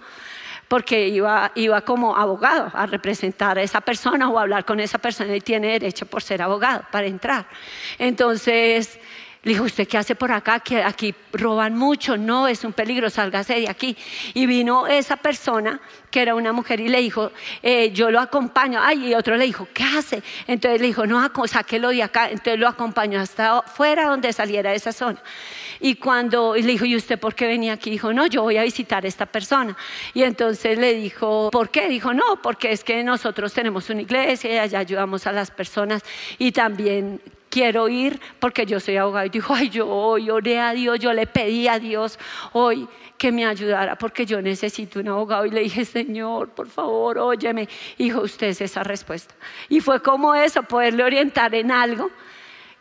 porque 0.67 1.09
iba, 1.09 1.51
iba 1.57 1.81
como 1.83 2.17
abogado 2.17 2.71
a 2.73 2.87
representar 2.87 3.59
a 3.59 3.63
esa 3.63 3.81
persona 3.81 4.31
o 4.31 4.39
hablar 4.39 4.65
con 4.65 4.81
esa 4.81 4.99
persona 4.99 5.37
y 5.37 5.41
tiene 5.41 5.73
derecho 5.73 6.07
por 6.07 6.23
ser 6.23 6.41
abogado 6.41 6.85
para 6.93 7.07
entrar. 7.09 7.45
Entonces 7.99 9.00
le 9.43 9.53
dijo, 9.53 9.65
¿usted 9.65 9.89
qué 9.89 9.97
hace 9.97 10.15
por 10.15 10.31
acá? 10.33 10.61
Que 10.61 10.83
aquí 10.83 11.15
roban 11.33 11.75
mucho, 11.75 12.19
no, 12.19 12.47
es 12.47 12.63
un 12.63 12.75
peligro, 12.75 13.09
sálgase 13.09 13.55
de 13.55 13.71
aquí. 13.71 13.97
Y 14.35 14.45
vino 14.45 14.87
esa 14.87 15.17
persona, 15.17 15.81
que 16.11 16.21
era 16.21 16.35
una 16.35 16.53
mujer, 16.53 16.79
y 16.81 16.89
le 16.89 17.01
dijo, 17.01 17.33
eh, 17.63 17.91
yo 17.91 18.11
lo 18.11 18.21
acompaño. 18.21 18.81
Ay, 18.83 19.09
y 19.09 19.15
otro 19.15 19.37
le 19.37 19.47
dijo, 19.47 19.67
¿qué 19.73 19.83
hace? 19.83 20.23
Entonces 20.47 20.83
le 20.83 20.89
dijo, 20.89 21.07
no, 21.07 21.27
sáquelo 21.47 21.89
de 21.89 22.03
acá. 22.03 22.29
Entonces 22.29 22.59
lo 22.59 22.69
acompañó 22.69 23.19
hasta 23.19 23.63
fuera 23.63 24.11
donde 24.11 24.31
saliera 24.35 24.71
de 24.71 24.77
esa 24.77 24.93
zona. 24.93 25.23
Y 25.81 25.95
cuando 25.95 26.55
le 26.55 26.63
dijo, 26.63 26.85
¿y 26.85 26.95
usted 26.95 27.19
por 27.19 27.35
qué 27.35 27.47
venía 27.47 27.73
aquí? 27.73 27.89
Dijo, 27.89 28.13
no, 28.13 28.27
yo 28.27 28.43
voy 28.43 28.59
a 28.59 28.63
visitar 28.63 29.07
a 29.07 29.09
esta 29.09 29.25
persona. 29.25 29.75
Y 30.13 30.23
entonces 30.23 30.77
le 30.77 30.93
dijo, 30.93 31.49
¿por 31.51 31.71
qué? 31.71 31.89
Dijo, 31.89 32.13
no, 32.13 32.43
porque 32.43 32.73
es 32.73 32.85
que 32.85 33.03
nosotros 33.03 33.55
tenemos 33.55 33.89
una 33.89 34.03
iglesia 34.03 34.53
y 34.53 34.59
allá 34.59 34.81
ayudamos 34.81 35.27
a 35.27 35.33
las 35.33 35.51
personas 35.51 36.03
y 36.37 36.53
también 36.53 37.23
quiero 37.51 37.89
ir 37.89 38.19
porque 38.39 38.65
yo 38.65 38.81
soy 38.81 38.97
abogado. 38.97 39.27
Y 39.27 39.31
dijo, 39.31 39.53
ay, 39.53 39.69
yo 39.69 39.87
hoy 39.89 40.31
oré 40.31 40.59
a 40.59 40.73
Dios, 40.73 40.99
yo 40.99 41.13
le 41.13 41.27
pedí 41.27 41.69
a 41.69 41.79
Dios 41.79 42.19
hoy 42.53 42.89
que 43.19 43.33
me 43.33 43.45
ayudara 43.45 43.97
porque 43.99 44.25
yo 44.25 44.41
necesito 44.41 45.01
un 45.01 45.09
abogado. 45.09 45.45
Y 45.45 45.51
le 45.51 45.61
dije, 45.61 45.85
Señor, 45.85 46.49
por 46.51 46.69
favor, 46.69 47.19
óyeme. 47.19 47.69
Hijo, 47.99 48.23
usted 48.23 48.47
es 48.47 48.63
esa 48.63 48.83
respuesta. 48.83 49.35
Y 49.69 49.81
fue 49.81 50.01
como 50.01 50.35
eso, 50.35 50.63
poderle 50.63 51.05
orientar 51.05 51.55
en 51.55 51.71
algo. 51.71 52.11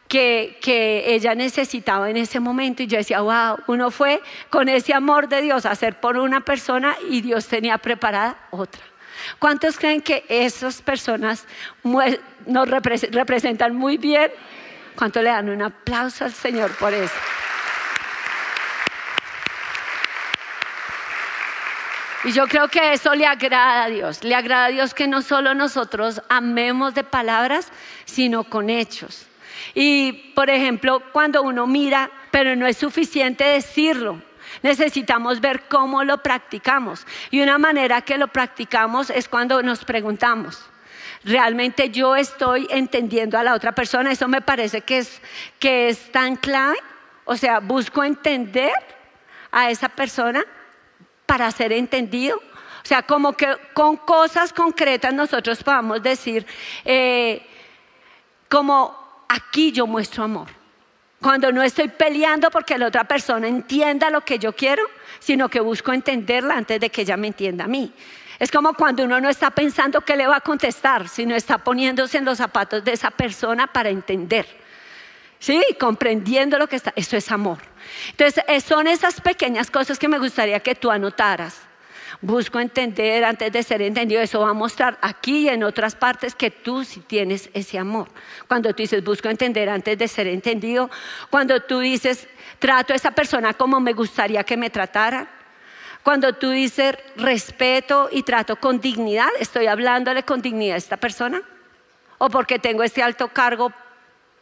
Que, 0.07 0.57
que, 0.59 1.13
ella 1.13 1.35
necesitaba 1.35 2.09
en 2.09 2.17
ese 2.17 2.39
momento 2.39 2.81
y 2.81 2.87
yo 2.87 2.97
decía, 2.97 3.21
wow, 3.21 3.59
uno 3.67 3.91
fue 3.91 4.19
con 4.49 4.67
ese 4.67 4.91
amor 4.91 5.29
de 5.29 5.43
Dios 5.43 5.67
a 5.67 5.71
hacer 5.71 5.99
por 5.99 6.17
una 6.17 6.41
persona 6.41 6.95
y 7.11 7.21
Dios 7.21 7.45
tenía 7.45 7.77
preparada 7.77 8.47
otra. 8.49 8.88
¿Cuántos 9.39 9.77
creen 9.77 10.01
que 10.01 10.25
esas 10.29 10.81
personas 10.81 11.45
nos 11.83 12.69
representan 12.69 13.75
muy 13.75 13.97
bien 13.97 14.31
¿Cuánto 14.99 15.21
le 15.21 15.29
dan 15.29 15.47
un 15.47 15.61
aplauso 15.61 16.25
al 16.25 16.33
Señor 16.33 16.75
por 16.75 16.93
eso? 16.93 17.15
Y 22.25 22.33
yo 22.33 22.45
creo 22.47 22.67
que 22.67 22.91
eso 22.91 23.15
le 23.15 23.25
agrada 23.25 23.85
a 23.85 23.89
Dios. 23.89 24.25
Le 24.25 24.35
agrada 24.35 24.65
a 24.65 24.69
Dios 24.71 24.93
que 24.93 25.07
no 25.07 25.21
solo 25.21 25.55
nosotros 25.55 26.21
amemos 26.27 26.95
de 26.95 27.05
palabras, 27.05 27.71
sino 28.03 28.43
con 28.43 28.69
hechos. 28.69 29.25
Y, 29.73 30.33
por 30.35 30.49
ejemplo, 30.49 31.01
cuando 31.13 31.43
uno 31.43 31.65
mira, 31.65 32.11
pero 32.29 32.57
no 32.57 32.67
es 32.67 32.75
suficiente 32.75 33.45
decirlo, 33.45 34.21
necesitamos 34.61 35.41
ver 35.41 35.63
cómo 35.67 36.03
lo 36.03 36.21
practicamos. 36.23 37.05
Y 37.31 37.41
una 37.41 37.57
manera 37.57 38.01
que 38.01 38.17
lo 38.17 38.27
practicamos 38.27 39.09
es 39.09 39.27
cuando 39.27 39.61
nos 39.61 39.85
preguntamos, 39.85 40.65
realmente 41.23 41.89
yo 41.89 42.15
estoy 42.15 42.67
entendiendo 42.69 43.37
a 43.37 43.43
la 43.43 43.53
otra 43.53 43.73
persona. 43.73 44.11
Eso 44.11 44.27
me 44.27 44.41
parece 44.41 44.81
que 44.81 44.99
es, 44.99 45.21
que 45.59 45.89
es 45.89 46.11
tan 46.11 46.35
clave. 46.35 46.77
O 47.25 47.35
sea, 47.35 47.59
busco 47.59 48.03
entender 48.03 48.73
a 49.51 49.69
esa 49.69 49.89
persona 49.89 50.43
para 51.25 51.51
ser 51.51 51.73
entendido. 51.73 52.37
O 52.37 52.87
sea, 52.89 53.03
como 53.03 53.33
que 53.33 53.55
con 53.73 53.97
cosas 53.97 54.51
concretas 54.51 55.13
nosotros 55.13 55.63
podamos 55.63 56.01
decir, 56.01 56.45
eh, 56.85 57.45
como 58.47 58.97
aquí 59.27 59.71
yo 59.71 59.85
muestro 59.85 60.23
amor. 60.23 60.58
Cuando 61.21 61.51
no 61.51 61.61
estoy 61.61 61.89
peleando 61.89 62.49
porque 62.49 62.77
la 62.77 62.87
otra 62.87 63.03
persona 63.03 63.47
entienda 63.47 64.09
lo 64.09 64.21
que 64.21 64.39
yo 64.39 64.53
quiero, 64.53 64.83
sino 65.19 65.49
que 65.49 65.59
busco 65.59 65.91
entenderla 65.91 66.55
antes 66.55 66.79
de 66.79 66.89
que 66.89 67.01
ella 67.01 67.17
me 67.17 67.27
entienda 67.27 67.65
a 67.65 67.67
mí. 67.67 67.93
Es 68.39 68.51
como 68.51 68.73
cuando 68.73 69.03
uno 69.03 69.19
no 69.19 69.27
está 69.27 69.51
pensando 69.51 69.99
qué 69.99 70.15
le 70.15 70.25
va 70.25 70.37
a 70.37 70.41
contestar, 70.41 71.09
sino 71.09 71.35
está 71.35 71.57
poniéndose 71.57 72.19
en 72.19 72.25
los 72.25 72.37
zapatos 72.37 72.85
de 72.85 72.93
esa 72.93 73.11
persona 73.11 73.67
para 73.67 73.89
entender. 73.89 74.47
¿Sí? 75.39 75.61
Comprendiendo 75.77 76.57
lo 76.57 76.67
que 76.67 76.77
está. 76.77 76.93
Eso 76.95 77.17
es 77.17 77.31
amor. 77.31 77.59
Entonces, 78.11 78.63
son 78.63 78.87
esas 78.87 79.19
pequeñas 79.19 79.69
cosas 79.69 79.99
que 79.99 80.07
me 80.07 80.19
gustaría 80.19 80.59
que 80.61 80.75
tú 80.75 80.89
anotaras. 80.89 81.68
Busco 82.21 82.59
entender 82.59 83.23
antes 83.23 83.51
de 83.51 83.63
ser 83.63 83.81
entendido. 83.81 84.21
Eso 84.21 84.41
va 84.41 84.49
a 84.49 84.53
mostrar 84.53 84.97
aquí 85.01 85.45
y 85.45 85.49
en 85.49 85.63
otras 85.63 85.95
partes 85.95 86.35
que 86.35 86.51
tú 86.51 86.83
sí 86.83 86.99
tienes 86.99 87.49
ese 87.53 87.79
amor. 87.79 88.09
Cuando 88.47 88.73
tú 88.73 88.83
dices, 88.83 89.03
busco 89.03 89.29
entender 89.29 89.69
antes 89.69 89.97
de 89.97 90.07
ser 90.07 90.27
entendido. 90.27 90.89
Cuando 91.29 91.61
tú 91.61 91.79
dices, 91.79 92.27
trato 92.59 92.93
a 92.93 92.95
esa 92.95 93.11
persona 93.11 93.53
como 93.53 93.79
me 93.79 93.93
gustaría 93.93 94.43
que 94.43 94.57
me 94.57 94.69
tratara 94.69 95.29
cuando 96.03 96.33
tú 96.33 96.49
dices 96.49 96.97
respeto 97.17 98.09
y 98.11 98.23
trato 98.23 98.55
con 98.55 98.79
dignidad, 98.79 99.29
¿estoy 99.39 99.67
hablándole 99.67 100.23
con 100.23 100.41
dignidad 100.41 100.75
a 100.75 100.77
esta 100.77 100.97
persona? 100.97 101.41
¿O 102.17 102.29
porque 102.29 102.57
tengo 102.57 102.83
este 102.83 103.03
alto 103.03 103.27
cargo, 103.27 103.71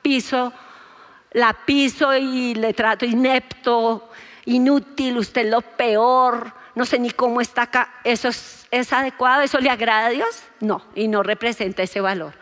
piso, 0.01 0.53
la 1.31 1.53
piso 1.53 2.15
y 2.15 2.55
le 2.55 2.73
trato 2.73 3.05
inepto, 3.05 4.09
inútil, 4.45 5.17
usted 5.17 5.45
es 5.45 5.51
lo 5.51 5.61
peor, 5.61 6.53
no 6.77 6.85
sé 6.85 6.99
ni 6.99 7.09
cómo 7.09 7.41
está 7.41 7.63
acá? 7.63 7.89
¿Eso 8.03 8.27
es, 8.27 8.67
es 8.69 8.93
adecuado? 8.93 9.41
¿Eso 9.41 9.57
le 9.57 9.71
agrada 9.71 10.05
a 10.05 10.09
Dios? 10.11 10.43
No, 10.59 10.83
y 10.93 11.07
no 11.07 11.23
representa 11.23 11.81
ese 11.81 12.01
valor 12.01 12.35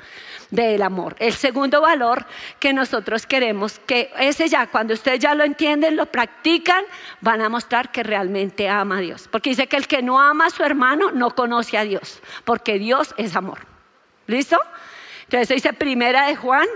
del 0.49 0.81
amor. 0.81 1.15
El 1.19 1.31
segundo 1.31 1.79
valor 1.79 2.25
que 2.59 2.73
nosotros 2.73 3.25
queremos, 3.25 3.79
que 3.79 4.11
ese 4.19 4.49
ya, 4.49 4.67
cuando 4.67 4.93
ustedes 4.93 5.19
ya 5.19 5.35
lo 5.35 5.45
entienden, 5.45 5.95
lo 5.95 6.07
practican, 6.07 6.83
van 7.21 7.41
a 7.41 7.47
mostrar 7.47 7.93
que 7.93 8.03
realmente 8.03 8.67
ama 8.67 8.97
a 8.97 8.99
Dios. 8.99 9.29
Porque 9.31 9.51
dice 9.51 9.67
que 9.67 9.77
el 9.77 9.87
que 9.87 10.01
no 10.01 10.19
ama 10.19 10.47
a 10.47 10.49
su 10.49 10.63
hermano 10.63 11.11
no 11.11 11.33
conoce 11.33 11.77
a 11.77 11.85
Dios, 11.85 12.19
porque 12.43 12.77
Dios 12.77 13.15
es 13.15 13.37
amor. 13.37 13.59
¿Listo? 14.27 14.59
Entonces 15.23 15.47
dice 15.47 15.71
primera 15.71 16.27
de 16.27 16.35
Juan 16.35 16.67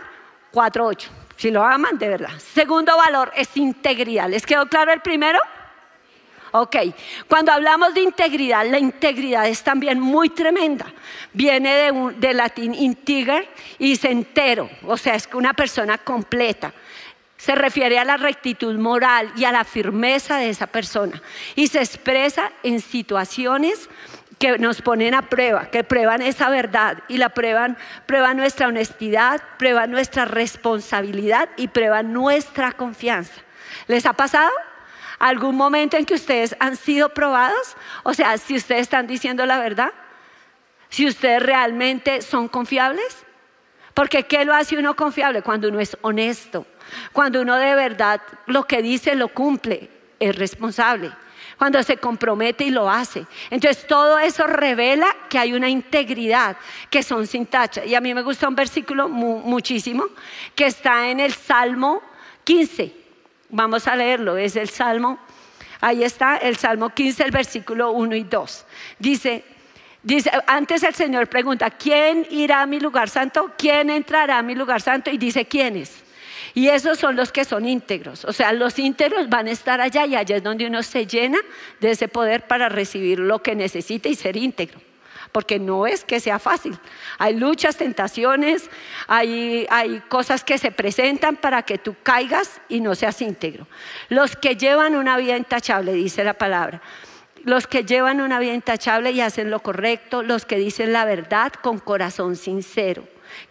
4.8. 0.53 1.09
Si 1.35 1.51
lo 1.51 1.65
aman, 1.65 1.97
de 1.97 2.07
verdad. 2.07 2.31
Segundo 2.37 2.95
valor 2.95 3.33
es 3.35 3.57
integridad. 3.57 4.29
¿Les 4.29 4.45
quedó 4.45 4.67
claro 4.67 4.93
el 4.93 5.01
primero? 5.01 5.39
Ok, 6.51 6.75
cuando 7.27 7.51
hablamos 7.51 7.93
de 7.93 8.01
integridad, 8.01 8.65
la 8.65 8.79
integridad 8.79 9.47
es 9.47 9.63
también 9.63 9.99
muy 9.99 10.29
tremenda. 10.29 10.85
Viene 11.33 11.75
de, 11.75 12.13
de 12.17 12.33
latín 12.33 12.73
integer 12.73 13.47
y 13.77 13.91
dice 13.91 14.09
entero, 14.09 14.69
o 14.85 14.97
sea, 14.97 15.15
es 15.15 15.29
una 15.33 15.53
persona 15.53 15.97
completa. 15.97 16.73
Se 17.37 17.55
refiere 17.55 17.99
a 17.99 18.03
la 18.03 18.17
rectitud 18.17 18.77
moral 18.77 19.31
y 19.37 19.45
a 19.45 19.51
la 19.51 19.63
firmeza 19.63 20.37
de 20.37 20.49
esa 20.49 20.67
persona. 20.67 21.21
Y 21.55 21.67
se 21.67 21.79
expresa 21.79 22.51
en 22.63 22.81
situaciones 22.81 23.89
que 24.39 24.57
nos 24.57 24.81
ponen 24.81 25.13
a 25.13 25.29
prueba, 25.29 25.69
que 25.69 25.83
prueban 25.83 26.21
esa 26.21 26.49
verdad 26.49 27.03
y 27.09 27.17
la 27.17 27.29
prueban, 27.29 27.77
prueban 28.05 28.37
nuestra 28.37 28.67
honestidad, 28.67 29.41
prueban 29.57 29.91
nuestra 29.91 30.25
responsabilidad 30.25 31.49
y 31.57 31.67
prueban 31.67 32.13
nuestra 32.13 32.71
confianza. 32.71 33.41
¿Les 33.87 34.05
ha 34.05 34.13
pasado? 34.13 34.49
¿Algún 35.19 35.55
momento 35.55 35.97
en 35.97 36.05
que 36.05 36.13
ustedes 36.13 36.55
han 36.59 36.75
sido 36.75 37.09
probados? 37.09 37.75
O 38.03 38.13
sea, 38.13 38.37
si 38.37 38.55
ustedes 38.55 38.81
están 38.81 39.05
diciendo 39.05 39.45
la 39.45 39.59
verdad, 39.59 39.91
si 40.89 41.05
ustedes 41.05 41.43
realmente 41.43 42.21
son 42.21 42.47
confiables. 42.47 43.25
Porque 43.93 44.23
¿qué 44.23 44.45
lo 44.45 44.53
hace 44.53 44.77
uno 44.77 44.95
confiable? 44.95 45.41
Cuando 45.41 45.67
uno 45.67 45.79
es 45.79 45.97
honesto, 46.01 46.65
cuando 47.11 47.41
uno 47.41 47.57
de 47.57 47.75
verdad 47.75 48.21
lo 48.45 48.65
que 48.65 48.81
dice 48.81 49.13
lo 49.15 49.27
cumple, 49.27 49.89
es 50.19 50.35
responsable 50.35 51.11
cuando 51.59 51.83
se 51.83 51.97
compromete 51.97 52.63
y 52.63 52.69
lo 52.71 52.89
hace. 52.89 53.25
Entonces 53.49 53.85
todo 53.85 54.17
eso 54.17 54.47
revela 54.47 55.07
que 55.29 55.37
hay 55.37 55.51
una 55.51 55.67
integridad, 55.67 56.55
que 56.89 57.03
son 57.03 57.27
sin 57.27 57.45
tacha. 57.45 57.83
Y 57.83 57.95
a 57.95 58.01
mí 58.01 58.13
me 58.13 58.21
gusta 58.21 58.47
un 58.47 58.55
versículo 58.55 59.09
muchísimo 59.09 60.05
que 60.55 60.67
está 60.67 61.09
en 61.09 61.19
el 61.19 61.33
Salmo 61.33 62.01
15. 62.45 62.98
Vamos 63.49 63.87
a 63.87 63.95
leerlo, 63.95 64.37
es 64.37 64.55
el 64.55 64.69
Salmo, 64.69 65.19
ahí 65.81 66.03
está 66.03 66.37
el 66.37 66.55
Salmo 66.57 66.89
15, 66.89 67.23
el 67.23 67.31
versículo 67.31 67.91
1 67.91 68.15
y 68.15 68.23
2. 68.23 68.65
Dice, 68.99 69.43
Dice, 70.01 70.31
antes 70.47 70.81
el 70.83 70.95
Señor 70.95 71.27
pregunta, 71.27 71.69
¿quién 71.71 72.25
irá 72.29 72.61
a 72.61 72.65
mi 72.65 72.79
lugar 72.79 73.09
santo? 73.09 73.51
¿Quién 73.57 73.89
entrará 73.89 74.37
a 74.37 74.41
mi 74.41 74.55
lugar 74.55 74.81
santo? 74.81 75.11
Y 75.11 75.17
dice, 75.17 75.45
¿quiénes? 75.45 76.03
Y 76.53 76.69
esos 76.69 76.97
son 76.97 77.15
los 77.15 77.31
que 77.31 77.43
son 77.43 77.67
íntegros. 77.67 78.23
O 78.23 78.31
sea, 78.31 78.53
los 78.53 78.79
íntegros 78.79 79.29
van 79.29 79.47
a 79.47 79.51
estar 79.51 79.81
allá 79.81 80.05
y 80.05 80.15
allá 80.15 80.37
es 80.37 80.43
donde 80.43 80.67
uno 80.67 80.83
se 80.83 81.05
llena 81.05 81.37
de 81.81 81.91
ese 81.91 82.07
poder 82.07 82.47
para 82.47 82.69
recibir 82.69 83.19
lo 83.19 83.43
que 83.43 83.55
necesita 83.55 84.07
y 84.07 84.15
ser 84.15 84.37
íntegro. 84.37 84.79
Porque 85.31 85.59
no 85.59 85.85
es 85.85 86.03
que 86.03 86.19
sea 86.19 86.39
fácil. 86.39 86.77
Hay 87.17 87.35
luchas, 87.35 87.77
tentaciones, 87.77 88.69
hay, 89.07 89.67
hay 89.69 89.99
cosas 90.09 90.43
que 90.43 90.57
se 90.57 90.71
presentan 90.71 91.35
para 91.35 91.61
que 91.63 91.77
tú 91.77 91.95
caigas 92.01 92.61
y 92.67 92.81
no 92.81 92.95
seas 92.95 93.21
íntegro. 93.21 93.67
Los 94.09 94.35
que 94.35 94.55
llevan 94.55 94.95
una 94.95 95.17
vida 95.17 95.37
intachable, 95.37 95.93
dice 95.93 96.23
la 96.23 96.33
palabra. 96.33 96.81
Los 97.43 97.67
que 97.67 97.85
llevan 97.85 98.21
una 98.21 98.39
vida 98.39 98.53
intachable 98.53 99.11
y 99.11 99.21
hacen 99.21 99.49
lo 99.49 99.61
correcto, 99.61 100.23
los 100.23 100.45
que 100.45 100.57
dicen 100.57 100.91
la 100.93 101.05
verdad 101.05 101.53
con 101.53 101.79
corazón 101.79 102.35
sincero 102.35 103.03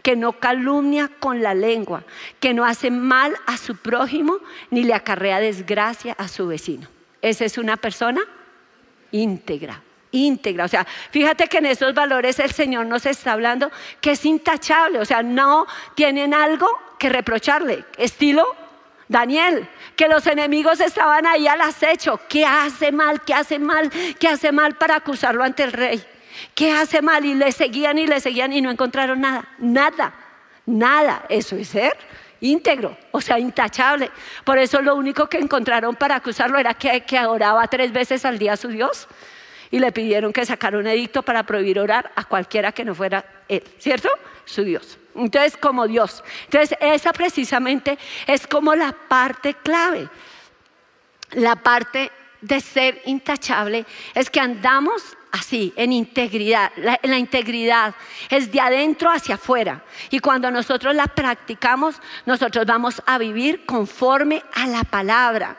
que 0.02 0.16
no 0.16 0.34
calumnia 0.34 1.10
con 1.20 1.42
la 1.42 1.54
lengua, 1.54 2.04
que 2.40 2.54
no 2.54 2.64
hace 2.64 2.90
mal 2.90 3.34
a 3.46 3.56
su 3.56 3.76
prójimo 3.76 4.38
ni 4.70 4.84
le 4.84 4.94
acarrea 4.94 5.40
desgracia 5.40 6.14
a 6.18 6.28
su 6.28 6.46
vecino. 6.46 6.88
Esa 7.22 7.44
es 7.44 7.58
una 7.58 7.76
persona 7.76 8.20
íntegra, 9.10 9.82
íntegra. 10.10 10.64
O 10.64 10.68
sea, 10.68 10.86
fíjate 11.10 11.46
que 11.48 11.58
en 11.58 11.66
esos 11.66 11.94
valores 11.94 12.38
el 12.38 12.52
Señor 12.52 12.86
nos 12.86 13.06
está 13.06 13.32
hablando 13.32 13.70
que 14.00 14.12
es 14.12 14.24
intachable, 14.24 14.98
o 14.98 15.04
sea, 15.04 15.22
no 15.22 15.66
tienen 15.94 16.34
algo 16.34 16.68
que 16.98 17.08
reprocharle. 17.08 17.84
Estilo 17.96 18.46
Daniel, 19.08 19.66
que 19.96 20.08
los 20.08 20.26
enemigos 20.26 20.80
estaban 20.80 21.26
ahí 21.26 21.46
al 21.46 21.60
acecho. 21.60 22.20
¿Qué 22.28 22.44
hace 22.44 22.92
mal? 22.92 23.22
¿Qué 23.22 23.34
hace 23.34 23.58
mal? 23.58 23.90
¿Qué 24.18 24.28
hace 24.28 24.52
mal 24.52 24.76
para 24.76 24.96
acusarlo 24.96 25.42
ante 25.42 25.64
el 25.64 25.72
rey? 25.72 26.04
¿Qué 26.54 26.72
hace 26.72 27.02
mal? 27.02 27.24
Y 27.24 27.34
le 27.34 27.50
seguían 27.52 27.98
y 27.98 28.06
le 28.06 28.20
seguían 28.20 28.52
y 28.52 28.60
no 28.60 28.70
encontraron 28.70 29.20
nada. 29.20 29.48
Nada, 29.58 30.14
nada. 30.66 31.24
Eso 31.28 31.56
es 31.56 31.68
ser 31.68 31.96
íntegro, 32.40 32.96
o 33.10 33.20
sea, 33.20 33.38
intachable. 33.38 34.10
Por 34.44 34.58
eso 34.58 34.80
lo 34.80 34.94
único 34.94 35.26
que 35.28 35.38
encontraron 35.38 35.96
para 35.96 36.16
acusarlo 36.16 36.58
era 36.58 36.74
que, 36.74 37.00
que 37.00 37.18
oraba 37.24 37.66
tres 37.66 37.92
veces 37.92 38.24
al 38.24 38.38
día 38.38 38.52
a 38.52 38.56
su 38.56 38.68
Dios 38.68 39.08
y 39.70 39.78
le 39.78 39.92
pidieron 39.92 40.32
que 40.32 40.46
sacara 40.46 40.78
un 40.78 40.86
edicto 40.86 41.22
para 41.22 41.44
prohibir 41.44 41.78
orar 41.78 42.10
a 42.16 42.24
cualquiera 42.24 42.72
que 42.72 42.84
no 42.84 42.94
fuera 42.94 43.24
él, 43.48 43.62
¿cierto? 43.78 44.08
Su 44.44 44.64
Dios. 44.64 44.98
Entonces, 45.14 45.56
como 45.56 45.86
Dios. 45.86 46.22
Entonces, 46.44 46.76
esa 46.80 47.12
precisamente 47.12 47.98
es 48.26 48.46
como 48.46 48.74
la 48.74 48.92
parte 48.92 49.54
clave. 49.54 50.08
La 51.32 51.56
parte 51.56 52.10
de 52.40 52.60
ser 52.60 53.02
intachable 53.04 53.84
es 54.14 54.30
que 54.30 54.40
andamos 54.40 55.16
así, 55.32 55.72
en 55.76 55.92
integridad. 55.92 56.72
La, 56.76 56.98
la, 57.02 57.18
integridad 57.18 57.94
es 58.30 58.50
de 58.50 58.60
adentro 58.60 59.10
hacia 59.10 59.34
afuera. 59.34 59.82
Y 60.10 60.20
cuando 60.20 60.50
nosotros 60.50 60.94
la 60.94 61.06
practicamos, 61.06 62.00
nosotros 62.24 62.64
vamos 62.64 63.02
a 63.04 63.18
vivir 63.18 63.66
conforme 63.66 64.42
a 64.54 64.66
la 64.66 64.84
palabra. 64.84 65.58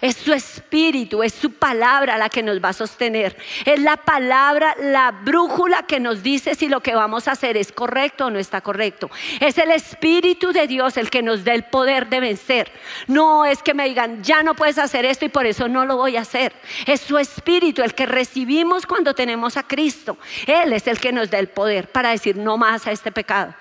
Es 0.00 0.16
su 0.16 0.32
espíritu, 0.32 1.24
es 1.24 1.34
su 1.34 1.52
palabra 1.52 2.18
la 2.18 2.28
que 2.28 2.42
nos 2.42 2.62
va 2.62 2.68
a 2.68 2.72
sostener. 2.72 3.36
Es 3.64 3.80
la 3.80 3.96
palabra, 3.96 4.76
la 4.80 5.10
brújula 5.10 5.82
que 5.82 5.98
nos 5.98 6.22
dice 6.22 6.54
si 6.54 6.68
lo 6.68 6.80
que 6.80 6.94
vamos 6.94 7.26
a 7.26 7.32
hacer 7.32 7.56
es 7.56 7.72
correcto 7.72 8.26
o 8.26 8.30
no 8.30 8.38
está 8.38 8.60
correcto. 8.60 9.10
Es 9.40 9.58
el 9.58 9.72
espíritu 9.72 10.52
de 10.52 10.68
Dios 10.68 10.96
el 10.96 11.10
que 11.10 11.22
nos 11.22 11.44
da 11.44 11.52
el 11.52 11.64
poder 11.64 12.08
de 12.08 12.20
vencer. 12.20 12.70
No 13.08 13.44
es 13.44 13.60
que 13.60 13.74
me 13.74 13.88
digan, 13.88 14.22
ya 14.22 14.44
no 14.44 14.54
puedes 14.54 14.78
hacer 14.78 15.04
esto 15.04 15.24
y 15.24 15.30
por 15.30 15.46
eso 15.46 15.66
no 15.66 15.84
lo 15.84 15.96
voy 15.96 16.16
a 16.16 16.20
hacer. 16.20 16.52
Es 16.86 17.00
su 17.00 17.18
espíritu 17.18 17.82
el 17.82 17.94
que 17.94 18.06
recibimos 18.06 18.86
cuando 18.86 19.14
tenemos 19.14 19.56
a 19.56 19.64
Cristo. 19.64 20.16
Él 20.46 20.72
es 20.72 20.86
el 20.86 21.00
que 21.00 21.12
nos 21.12 21.28
da 21.28 21.40
el 21.40 21.48
poder 21.48 21.88
para 21.88 22.10
decir 22.10 22.36
no 22.36 22.56
más 22.56 22.86
a 22.86 22.92
este 22.92 23.10
pecado 23.10 23.54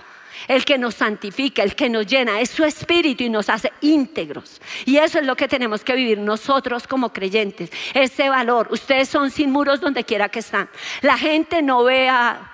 el 0.48 0.66
que 0.66 0.78
nos 0.78 0.96
santifica, 0.96 1.64
el 1.64 1.76
que 1.76 1.90
nos 1.90 2.06
llena, 2.06 2.40
es 2.40 2.50
su 2.50 2.64
espíritu 2.64 3.24
y 3.24 3.30
nos 3.30 3.50
hace 3.50 3.72
íntegros. 3.82 4.62
Y 4.86 4.98
eso 4.98 5.20
es 5.20 5.26
lo 5.26 5.36
que 5.36 5.48
tenemos 5.48 5.84
que 5.84 5.96
vivir 5.96 6.20
nosotros 6.20 6.88
como 6.88 7.12
creyentes, 7.14 7.72
ese 7.94 8.30
valor. 8.30 8.68
Ustedes 8.72 9.10
son 9.10 9.32
sin 9.32 9.52
muros 9.52 9.82
donde 9.82 10.04
quiera 10.04 10.30
que 10.30 10.40
están. 10.40 10.70
La 11.02 11.18
gente 11.18 11.62
no 11.62 11.84
ve 11.84 12.10
a, 12.10 12.54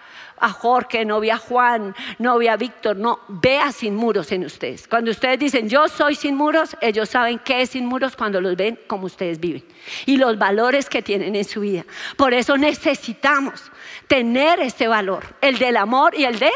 Jorge, 0.59 1.05
no 1.05 1.21
ve 1.21 1.31
a 1.31 1.37
Juan, 1.37 1.95
no 2.19 2.37
ve 2.37 2.49
a 2.49 2.57
Víctor, 2.57 2.97
no, 2.97 3.21
vea 3.29 3.71
sin 3.71 3.95
muros 3.95 4.29
en 4.33 4.43
ustedes. 4.43 4.89
Cuando 4.89 5.11
ustedes 5.11 5.39
dicen 5.39 5.69
yo 5.69 5.87
soy 5.87 6.15
sin 6.15 6.35
muros, 6.35 6.75
ellos 6.81 7.07
saben 7.09 7.39
qué 7.39 7.61
es 7.61 7.69
sin 7.69 7.85
muros 7.85 8.17
cuando 8.17 8.41
los 8.41 8.57
ven 8.57 8.77
como 8.87 9.05
ustedes 9.05 9.39
viven 9.39 9.63
y 10.05 10.17
los 10.17 10.37
valores 10.37 10.89
que 10.89 11.01
tienen 11.01 11.37
en 11.37 11.45
su 11.45 11.61
vida. 11.61 11.85
Por 12.17 12.33
eso 12.33 12.57
necesitamos 12.57 13.71
tener 14.07 14.59
ese 14.59 14.89
valor, 14.89 15.23
el 15.39 15.59
del 15.59 15.77
amor 15.77 16.13
y 16.13 16.25
el 16.25 16.37
de 16.39 16.51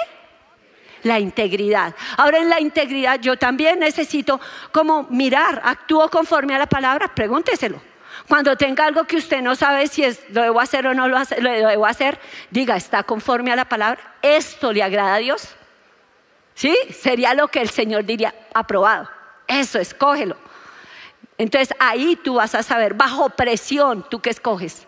la 1.04 1.20
integridad. 1.20 1.96
Ahora 2.18 2.40
en 2.40 2.50
la 2.50 2.60
integridad 2.60 3.20
yo 3.20 3.38
también 3.38 3.80
necesito 3.80 4.40
como 4.72 5.04
mirar, 5.10 5.62
actúo 5.64 6.10
conforme 6.10 6.56
a 6.56 6.60
la 6.60 6.68
palabra, 6.68 7.14
pregúnteselo. 7.14 7.82
Cuando 8.28 8.58
tenga 8.58 8.86
algo 8.86 9.06
que 9.06 9.16
usted 9.16 9.42
no 9.42 9.56
sabe 9.56 9.88
si 9.88 10.04
es, 10.04 10.22
lo 10.30 10.42
debo 10.42 10.60
hacer 10.60 10.86
o 10.88 10.94
no 10.94 11.08
lo, 11.08 11.18
lo 11.40 11.50
debo 11.50 11.86
hacer, 11.86 12.20
diga, 12.50 12.76
¿está 12.76 13.04
conforme 13.04 13.52
a 13.52 13.56
la 13.56 13.66
palabra? 13.66 14.16
¿Esto 14.22 14.74
le 14.74 14.84
agrada 14.84 15.16
a 15.16 15.20
Dios? 15.20 15.56
¿Sí? 16.54 16.76
Sería 16.92 17.34
lo 17.34 17.48
que 17.48 17.62
el 17.62 17.70
Señor 17.70 18.04
diría, 18.04 18.34
aprobado. 18.54 19.10
Eso, 19.48 19.80
escógelo. 19.80 20.36
Entonces 21.38 21.76
ahí 21.80 22.16
tú 22.16 22.36
vas 22.36 22.56
a 22.56 22.64
saber, 22.64 22.96
bajo 22.96 23.30
presión, 23.30 24.06
¿tú 24.10 24.20
qué 24.20 24.32
escoges? 24.32 24.88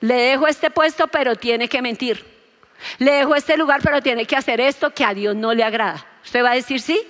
Le 0.00 0.14
dejo 0.14 0.46
este 0.46 0.70
puesto, 0.70 1.06
pero 1.06 1.36
tiene 1.36 1.68
que 1.68 1.80
mentir. 1.80 2.39
Le 2.98 3.12
dejo 3.12 3.34
este 3.34 3.56
lugar, 3.56 3.80
pero 3.82 4.00
tiene 4.00 4.26
que 4.26 4.36
hacer 4.36 4.60
esto 4.60 4.90
que 4.90 5.04
a 5.04 5.14
Dios 5.14 5.36
no 5.36 5.54
le 5.54 5.64
agrada. 5.64 6.06
¿Usted 6.24 6.44
va 6.44 6.52
a 6.52 6.54
decir 6.54 6.80
sí 6.80 7.00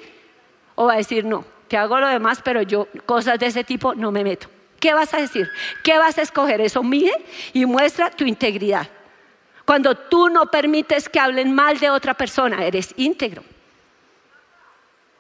o 0.75 0.87
va 0.87 0.95
a 0.95 0.97
decir 0.97 1.25
no? 1.25 1.45
Te 1.69 1.77
hago 1.77 2.01
lo 2.01 2.09
demás, 2.09 2.41
pero 2.43 2.63
yo 2.63 2.89
cosas 3.07 3.39
de 3.39 3.47
ese 3.47 3.65
tipo 3.65 3.95
no 3.95 4.11
me 4.11 4.25
meto. 4.25 4.49
¿Qué 4.81 4.95
vas 4.95 5.13
a 5.15 5.19
decir? 5.19 5.49
¿Qué 5.85 5.99
vas 5.99 6.19
a 6.19 6.23
escoger? 6.23 6.61
Eso 6.61 6.83
mide 6.83 7.13
y 7.53 7.67
muestra 7.67 8.11
tu 8.11 8.25
integridad. 8.25 8.89
Cuando 9.65 9.95
tú 9.95 10.29
no 10.29 10.47
permites 10.47 11.09
que 11.09 11.21
hablen 11.21 11.55
mal 11.55 11.79
de 11.79 11.91
otra 11.91 12.15
persona, 12.15 12.65
eres 12.65 12.93
íntegro. 12.97 13.45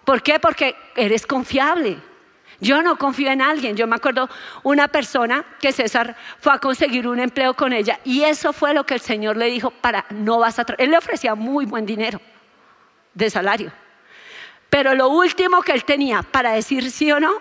¿Por 0.05 0.23
qué? 0.23 0.41
Porque 0.41 0.75
eres 0.97 1.27
confiable. 1.27 1.99
Yo 2.61 2.83
no 2.83 2.96
confío 2.96 3.31
en 3.31 3.42
alguien. 3.42 3.77
Yo 3.77 3.87
me 3.87 3.96
acuerdo 3.96 4.29
una 4.62 4.88
persona 4.88 5.44
que 5.61 5.73
César 5.73 6.16
fue 6.38 6.53
a 6.53 6.59
conseguir 6.59 7.09
un 7.09 7.18
empleo 7.18 7.55
con 7.55 7.73
ella 7.73 7.99
y 8.05 8.23
eso 8.23 8.53
fue 8.53 8.75
lo 8.75 8.85
que 8.85 8.94
el 8.94 9.01
Señor 9.01 9.37
le 9.37 9.46
dijo 9.46 9.70
para 9.70 10.05
no 10.11 10.38
vas 10.38 10.59
a... 10.59 10.66
Él 10.79 10.90
le 10.90 10.99
ofrecía 10.99 11.35
muy 11.35 11.64
buen 11.64 11.87
dinero 11.87 12.20
de 13.14 13.31
salario. 13.31 13.73
Pero 14.68 14.94
lo 14.94 15.09
último 15.09 15.62
que 15.62 15.73
él 15.73 15.85
tenía 15.85 16.23
para 16.23 16.53
decir 16.53 16.90
sí 16.90 17.11
o 17.11 17.18
no, 17.18 17.33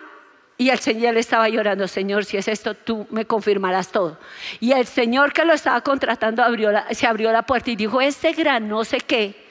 y 0.58 0.72
el 0.72 0.80
Señor 0.80 1.14
le 1.14 1.22
estaba 1.22 1.48
llorando, 1.48 1.88
Señor, 1.88 2.26
si 2.26 2.36
es 2.36 2.50
esto, 2.50 2.74
tú 2.74 3.08
me 3.12 3.26
confirmarás 3.26 3.94
todo. 3.94 4.18
Y 4.60 4.74
el 4.74 4.86
Señor 4.86 5.32
que 5.32 5.46
lo 5.46 5.54
estaba 5.54 5.80
contratando 5.82 6.44
abrió 6.44 6.72
se 6.92 7.08
abrió 7.08 7.32
la 7.32 7.44
puerta 7.44 7.72
y 7.72 7.78
dijo, 7.78 8.02
ese 8.02 8.34
gran 8.34 8.68
no 8.68 8.84
sé 8.84 8.98
qué, 9.00 9.48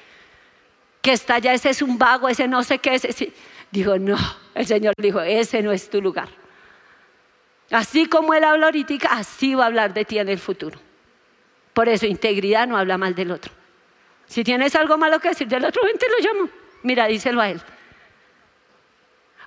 que 1.00 1.12
está 1.12 1.36
allá, 1.36 1.54
ese 1.54 1.70
es 1.70 1.80
un 1.80 1.96
vago, 1.96 2.28
ese 2.28 2.46
no 2.46 2.62
sé 2.62 2.78
qué, 2.78 2.96
ese. 2.96 3.32
Dijo, 3.70 3.98
no, 3.98 4.16
el 4.54 4.66
Señor 4.66 4.94
dijo, 4.96 5.20
ese 5.20 5.62
no 5.62 5.72
es 5.72 5.90
tu 5.90 6.00
lugar. 6.00 6.28
Así 7.70 8.06
como 8.06 8.32
Él 8.34 8.44
habla 8.44 8.66
ahorita, 8.66 9.08
así 9.10 9.54
va 9.54 9.64
a 9.64 9.66
hablar 9.66 9.92
de 9.92 10.04
ti 10.04 10.18
en 10.18 10.28
el 10.28 10.38
futuro. 10.38 10.78
Por 11.74 11.88
eso 11.88 12.06
integridad 12.06 12.66
no 12.66 12.76
habla 12.76 12.96
mal 12.96 13.14
del 13.14 13.30
otro. 13.30 13.52
Si 14.26 14.42
tienes 14.42 14.74
algo 14.74 14.96
malo 14.98 15.20
que 15.20 15.28
decir 15.28 15.48
del 15.48 15.64
otro, 15.64 15.82
ven, 15.84 15.98
te 15.98 16.06
lo 16.08 16.18
llamo. 16.18 16.50
Mira, 16.82 17.06
díselo 17.06 17.40
a 17.40 17.50
Él. 17.50 17.60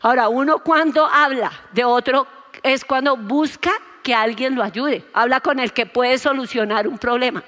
Ahora, 0.01 0.29
uno 0.29 0.59
cuando 0.59 1.05
habla 1.05 1.51
de 1.71 1.83
otro 1.83 2.27
es 2.63 2.85
cuando 2.85 3.17
busca 3.17 3.71
que 4.03 4.15
alguien 4.15 4.55
lo 4.55 4.63
ayude. 4.63 5.03
Habla 5.13 5.39
con 5.39 5.59
el 5.59 5.73
que 5.73 5.85
puede 5.85 6.17
solucionar 6.17 6.87
un 6.87 6.97
problema. 6.97 7.43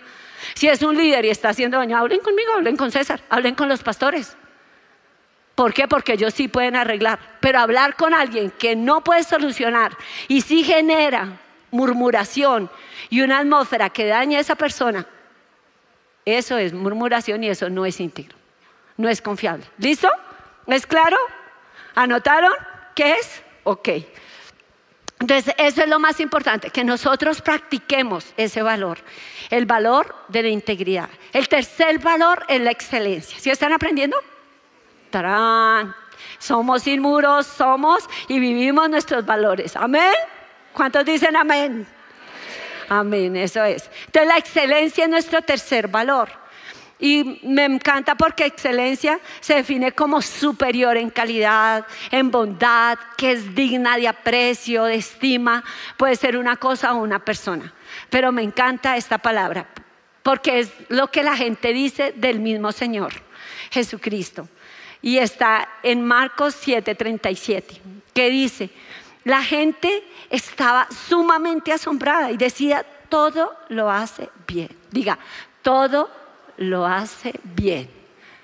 Si 0.54 0.68
es 0.68 0.82
un 0.84 0.96
líder 0.96 1.26
y 1.26 1.30
está 1.30 1.50
haciendo 1.50 1.78
daño, 1.78 1.98
hablen 1.98 2.20
conmigo, 2.20 2.54
hablen 2.54 2.78
con 2.78 2.92
César, 2.92 3.22
hablen 3.30 3.56
con 3.56 3.70
los 3.70 3.82
pastores. 3.82 4.38
¿Por 5.56 5.74
qué? 5.74 5.88
Porque 5.88 6.14
ellos 6.14 6.34
sí 6.34 6.48
pueden 6.48 6.76
arreglar. 6.76 7.20
Pero 7.40 7.60
hablar 7.60 7.96
con 7.96 8.14
alguien 8.14 8.52
que 8.52 8.76
no 8.76 9.04
puede 9.04 9.24
solucionar 9.24 9.96
y 10.28 10.42
sí 10.42 10.64
genera 10.64 11.40
murmuración 11.72 12.70
y 13.10 13.22
una 13.22 13.40
atmósfera 13.40 13.90
que 13.90 14.06
daña 14.06 14.38
a 14.38 14.42
esa 14.42 14.56
persona, 14.56 15.06
eso 16.26 16.58
es 16.58 16.74
murmuración 16.74 17.44
y 17.44 17.50
eso 17.50 17.70
no 17.70 17.86
es 17.86 18.00
íntegro, 18.00 18.36
no 18.98 19.10
es 19.10 19.22
confiable. 19.22 19.66
¿Listo? 19.78 20.10
¿Es 20.68 20.88
claro? 20.88 21.18
¿Anotaron? 21.96 22.54
¿Qué 22.96 23.14
es? 23.14 23.44
Ok. 23.64 23.90
Entonces, 25.20 25.54
eso 25.58 25.84
es 25.84 25.88
lo 25.88 26.00
más 26.00 26.20
importante, 26.20 26.70
que 26.70 26.84
nosotros 26.84 27.42
practiquemos 27.42 28.34
ese 28.36 28.62
valor, 28.62 29.00
el 29.50 29.66
valor 29.66 30.14
de 30.28 30.44
la 30.44 30.50
integridad. 30.50 31.10
El 31.32 31.48
tercer 31.48 32.00
valor 32.00 32.44
es 32.50 32.60
la 32.60 32.72
excelencia. 32.72 33.40
¿Sí 33.40 33.50
están 33.50 33.72
aprendiendo? 33.72 34.18
Somos 36.40 36.88
inmuros, 36.88 37.46
somos 37.46 38.10
y 38.28 38.40
vivimos 38.40 38.90
nuestros 38.90 39.26
valores. 39.26 39.76
Amén. 39.76 40.14
¿Cuántos 40.74 41.06
dicen 41.06 41.36
amén? 41.36 41.88
Amén, 42.90 43.36
eso 43.36 43.64
es. 43.64 43.90
Entonces 44.06 44.28
la 44.28 44.38
excelencia 44.38 45.06
es 45.06 45.10
nuestro 45.10 45.42
tercer 45.42 45.88
valor. 45.88 46.30
Y 47.00 47.42
me 47.44 47.66
encanta 47.66 48.16
porque 48.16 48.46
excelencia 48.46 49.20
se 49.42 49.56
define 49.56 49.92
como 49.92 50.22
superior 50.22 50.96
en 50.96 51.10
calidad, 51.10 51.86
en 52.12 52.32
bondad, 52.32 52.98
que 53.18 53.34
es 53.34 53.54
digna 53.54 53.98
de 53.98 54.08
aprecio, 54.08 54.86
de 54.86 54.96
estima. 54.96 55.64
Puede 55.98 56.16
ser 56.16 56.38
una 56.38 56.56
cosa 56.56 56.94
o 56.94 56.98
una 56.98 57.20
persona. 57.20 57.74
Pero 58.10 58.32
me 58.32 58.42
encanta 58.42 58.96
esta 58.96 59.18
palabra 59.18 59.68
porque 60.24 60.60
es 60.60 60.72
lo 60.88 61.12
que 61.12 61.22
la 61.22 61.36
gente 61.36 61.74
dice 61.74 62.14
del 62.16 62.40
mismo 62.40 62.72
Señor, 62.72 63.14
Jesucristo. 63.70 64.48
Y 65.04 65.20
está 65.20 65.68
en 65.84 66.04
Marcos 66.04 66.56
7:37, 66.56 67.80
que 68.14 68.30
dice, 68.32 68.72
la 69.26 69.44
gente 69.44 70.04
estaba 70.30 70.88
sumamente 71.08 71.72
asombrada 71.72 72.32
y 72.32 72.38
decía, 72.38 72.84
todo 73.10 73.56
lo 73.70 73.92
hace 73.92 74.30
bien. 74.48 74.70
Diga, 74.90 75.20
todo 75.62 76.10
lo 76.58 76.86
hace 76.86 77.40
bien. 77.44 77.90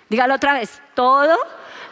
Dígalo 0.10 0.36
otra 0.36 0.54
vez, 0.54 0.82
todo 0.94 1.38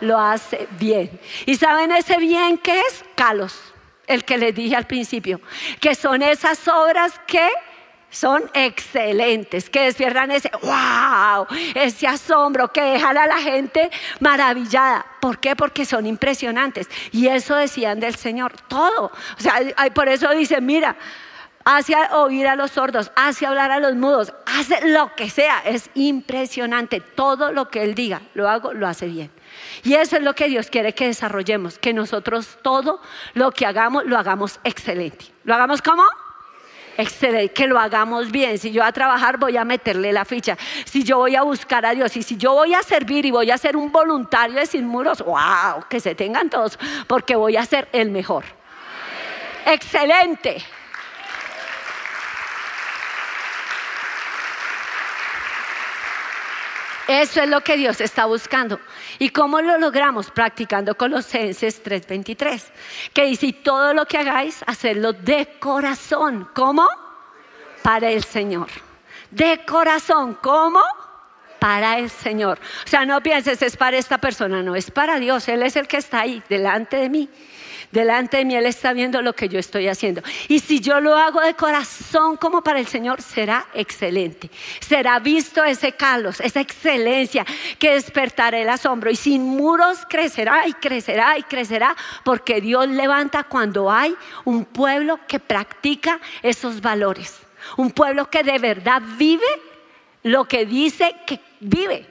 lo 0.02 0.20
hace 0.20 0.68
bien. 0.78 1.20
¿Y 1.46 1.56
saben 1.56 1.92
ese 1.92 2.18
bien 2.18 2.58
que 2.58 2.80
es? 2.80 3.06
Calos, 3.16 3.58
el 4.06 4.26
que 4.26 4.38
les 4.38 4.54
dije 4.54 4.76
al 4.76 4.86
principio, 4.86 5.42
que 5.80 5.96
son 5.96 6.22
esas 6.22 6.68
obras 6.68 7.20
que 7.26 7.50
son 8.10 8.50
excelentes, 8.54 9.70
que 9.70 9.84
despiertan 9.84 10.32
ese 10.32 10.50
wow, 10.62 11.46
ese 11.76 12.08
asombro, 12.08 12.72
que 12.72 12.82
dejan 12.82 13.18
a 13.18 13.28
la 13.28 13.38
gente 13.38 13.92
maravillada. 14.20 15.06
¿Por 15.20 15.40
qué? 15.40 15.56
Porque 15.56 15.86
son 15.86 16.06
impresionantes. 16.06 16.90
Y 17.12 17.28
eso 17.28 17.56
decían 17.56 18.00
del 18.00 18.16
Señor, 18.16 18.54
todo. 18.68 19.06
O 19.06 19.42
sea, 19.42 19.60
por 19.94 20.08
eso 20.08 20.30
dice, 20.32 20.62
mira, 20.62 20.96
hace 21.66 21.96
oír 22.14 22.48
a 22.48 22.56
los 22.56 22.72
sordos, 22.72 23.12
hace 23.16 23.46
hablar 23.46 23.72
a 23.72 23.80
los 23.80 23.96
mudos, 23.96 24.34
hace 24.46 24.88
lo 24.88 25.14
que 25.16 25.30
sea. 25.30 25.60
Es 25.66 25.90
impresionante. 25.94 27.02
Todo 27.02 27.52
lo 27.52 27.70
que 27.70 27.84
Él 27.84 27.94
diga, 27.94 28.22
lo 28.36 28.50
hago, 28.50 28.74
lo 28.74 28.88
hace 28.88 29.08
bien. 29.08 29.32
Y 29.84 29.96
eso 29.96 30.16
es 30.16 30.24
lo 30.24 30.34
que 30.34 30.48
Dios 30.48 30.70
quiere 30.70 30.94
que 30.94 31.08
desarrollemos, 31.08 31.78
que 31.78 31.94
nosotros 31.94 32.58
todo 32.62 33.02
lo 33.34 33.52
que 33.52 33.66
hagamos, 33.66 34.06
lo 34.06 34.18
hagamos 34.18 34.60
excelente. 34.64 35.26
¿Lo 35.44 35.56
hagamos 35.56 35.82
como? 35.82 36.04
Excelente, 36.98 37.54
que 37.54 37.68
lo 37.68 37.80
hagamos 37.80 38.32
bien. 38.32 38.58
Si 38.58 38.72
yo 38.72 38.82
voy 38.82 38.90
a 38.90 38.92
trabajar, 38.92 39.38
voy 39.38 39.56
a 39.56 39.64
meterle 39.64 40.12
la 40.12 40.26
ficha. 40.26 40.58
Si 40.86 41.04
yo 41.04 41.18
voy 41.18 41.36
a 41.36 41.44
buscar 41.44 41.86
a 41.86 41.92
Dios 41.94 42.18
y 42.18 42.24
si 42.24 42.38
yo 42.38 42.54
voy 42.54 42.74
a 42.74 42.82
servir 42.82 43.26
y 43.26 43.32
voy 43.32 43.52
a 43.52 43.58
ser 43.58 43.78
un 43.78 43.92
voluntario 43.92 44.56
de 44.56 44.66
sin 44.66 44.88
muros, 44.88 45.22
wow, 45.22 45.86
que 45.88 46.00
se 46.00 46.16
tengan 46.16 46.50
todos, 46.50 46.80
porque 47.06 47.36
voy 47.36 47.56
a 47.56 47.66
ser 47.66 47.88
el 47.92 48.10
mejor. 48.10 48.46
Excelente. 49.66 50.64
Eso 57.08 57.42
es 57.42 57.50
lo 57.50 57.62
que 57.62 57.78
Dios 57.78 58.02
está 58.02 58.26
buscando. 58.26 58.80
¿Y 59.18 59.30
cómo 59.30 59.62
lo 59.62 59.78
logramos? 59.78 60.30
Practicando 60.30 60.96
Colosenses 60.96 61.82
3:23, 61.82 62.64
que 63.14 63.26
dice, 63.26 63.54
todo 63.54 63.94
lo 63.94 64.06
que 64.06 64.18
hagáis, 64.18 64.62
hacedlo 64.68 65.14
de 65.14 65.48
corazón. 65.60 66.50
¿Cómo? 66.54 66.86
Para 67.82 68.10
el 68.10 68.24
Señor. 68.26 68.68
De 69.32 69.64
corazón. 69.66 70.38
¿Cómo? 70.42 70.82
Para 71.60 71.98
el 71.98 72.10
Señor. 72.10 72.60
O 72.86 72.90
sea, 72.90 73.06
no 73.06 73.22
pienses, 73.22 73.62
es 73.62 73.78
para 73.78 73.98
esta 73.98 74.18
persona, 74.18 74.62
no, 74.62 74.76
es 74.76 74.92
para 74.92 75.18
Dios. 75.18 75.48
Él 75.48 75.64
es 75.64 75.78
el 75.78 75.88
que 75.88 75.98
está 75.98 76.20
ahí, 76.20 76.44
delante 76.50 76.98
de 76.98 77.10
mí. 77.10 77.30
Delante 77.92 78.38
de 78.38 78.46
mí 78.46 78.56
Él 78.56 78.66
está 78.66 78.92
viendo 78.92 79.22
lo 79.22 79.34
que 79.34 79.48
yo 79.48 79.60
estoy 79.60 79.88
haciendo. 79.88 80.22
Y 80.50 80.60
si 80.60 80.82
yo 80.82 81.00
lo 81.00 81.16
hago 81.16 81.40
de 81.40 81.54
corazón 81.54 82.36
como 82.36 82.62
para 82.62 82.80
el 82.80 82.88
Señor, 82.88 83.22
será 83.22 83.66
excelente. 83.74 84.50
Será 84.82 85.20
visto 85.20 85.64
ese 85.64 85.94
calos, 85.94 86.42
esa 86.42 86.60
excelencia 86.60 87.46
que 87.80 87.92
despertará 87.92 88.60
el 88.60 88.70
asombro. 88.70 89.10
Y 89.10 89.16
sin 89.16 89.44
muros 89.44 90.00
crecerá 90.10 90.68
y 90.68 90.74
crecerá 90.74 91.38
y 91.38 91.44
crecerá, 91.44 91.96
porque 92.26 92.60
Dios 92.60 92.90
levanta 92.90 93.46
cuando 93.46 93.90
hay 93.90 94.16
un 94.44 94.66
pueblo 94.66 95.20
que 95.26 95.40
practica 95.40 96.20
esos 96.44 96.82
valores. 96.82 97.40
Un 97.78 97.92
pueblo 97.92 98.30
que 98.30 98.44
de 98.44 98.60
verdad 98.60 99.02
vive 99.18 99.46
lo 100.24 100.46
que 100.46 100.66
dice 100.66 101.16
que 101.26 101.40
vive, 101.62 102.06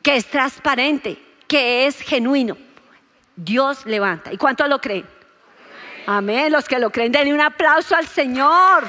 que 0.00 0.16
es 0.16 0.26
transparente, 0.26 1.18
que 1.46 1.86
es 1.86 2.00
genuino. 2.00 2.56
Dios 3.36 3.86
levanta. 3.86 4.32
¿Y 4.32 4.36
cuánto 4.36 4.66
lo 4.66 4.80
creen? 4.80 5.06
Amén. 6.06 6.52
Los 6.52 6.68
que 6.68 6.78
lo 6.78 6.90
creen, 6.90 7.12
denle 7.12 7.32
un 7.32 7.40
aplauso 7.40 7.94
al 7.94 8.06
Señor. 8.06 8.84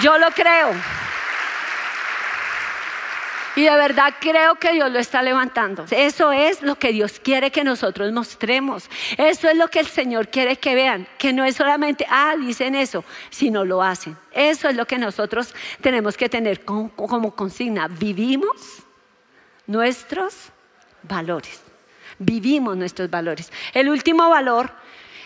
Yo 0.00 0.18
lo 0.18 0.30
creo. 0.30 0.72
Y 3.56 3.62
de 3.62 3.76
verdad 3.76 4.14
creo 4.18 4.56
que 4.56 4.72
Dios 4.72 4.90
lo 4.90 4.98
está 4.98 5.22
levantando. 5.22 5.84
Eso 5.90 6.32
es 6.32 6.60
lo 6.62 6.74
que 6.74 6.92
Dios 6.92 7.20
quiere 7.20 7.52
que 7.52 7.62
nosotros 7.62 8.10
mostremos. 8.12 8.90
Eso 9.16 9.48
es 9.48 9.56
lo 9.56 9.68
que 9.68 9.78
el 9.78 9.86
Señor 9.86 10.28
quiere 10.28 10.56
que 10.56 10.74
vean. 10.74 11.06
Que 11.18 11.32
no 11.32 11.44
es 11.44 11.54
solamente, 11.54 12.04
ah, 12.10 12.34
dicen 12.36 12.74
eso, 12.74 13.04
sino 13.30 13.64
lo 13.64 13.80
hacen. 13.80 14.16
Eso 14.32 14.68
es 14.68 14.74
lo 14.74 14.86
que 14.86 14.98
nosotros 14.98 15.54
tenemos 15.80 16.16
que 16.16 16.28
tener 16.28 16.64
como 16.64 17.36
consigna. 17.36 17.86
Vivimos 17.86 18.82
nuestros 19.66 20.50
valores 21.04 21.63
vivimos 22.18 22.76
nuestros 22.76 23.10
valores. 23.10 23.52
El 23.72 23.88
último 23.88 24.28
valor 24.28 24.70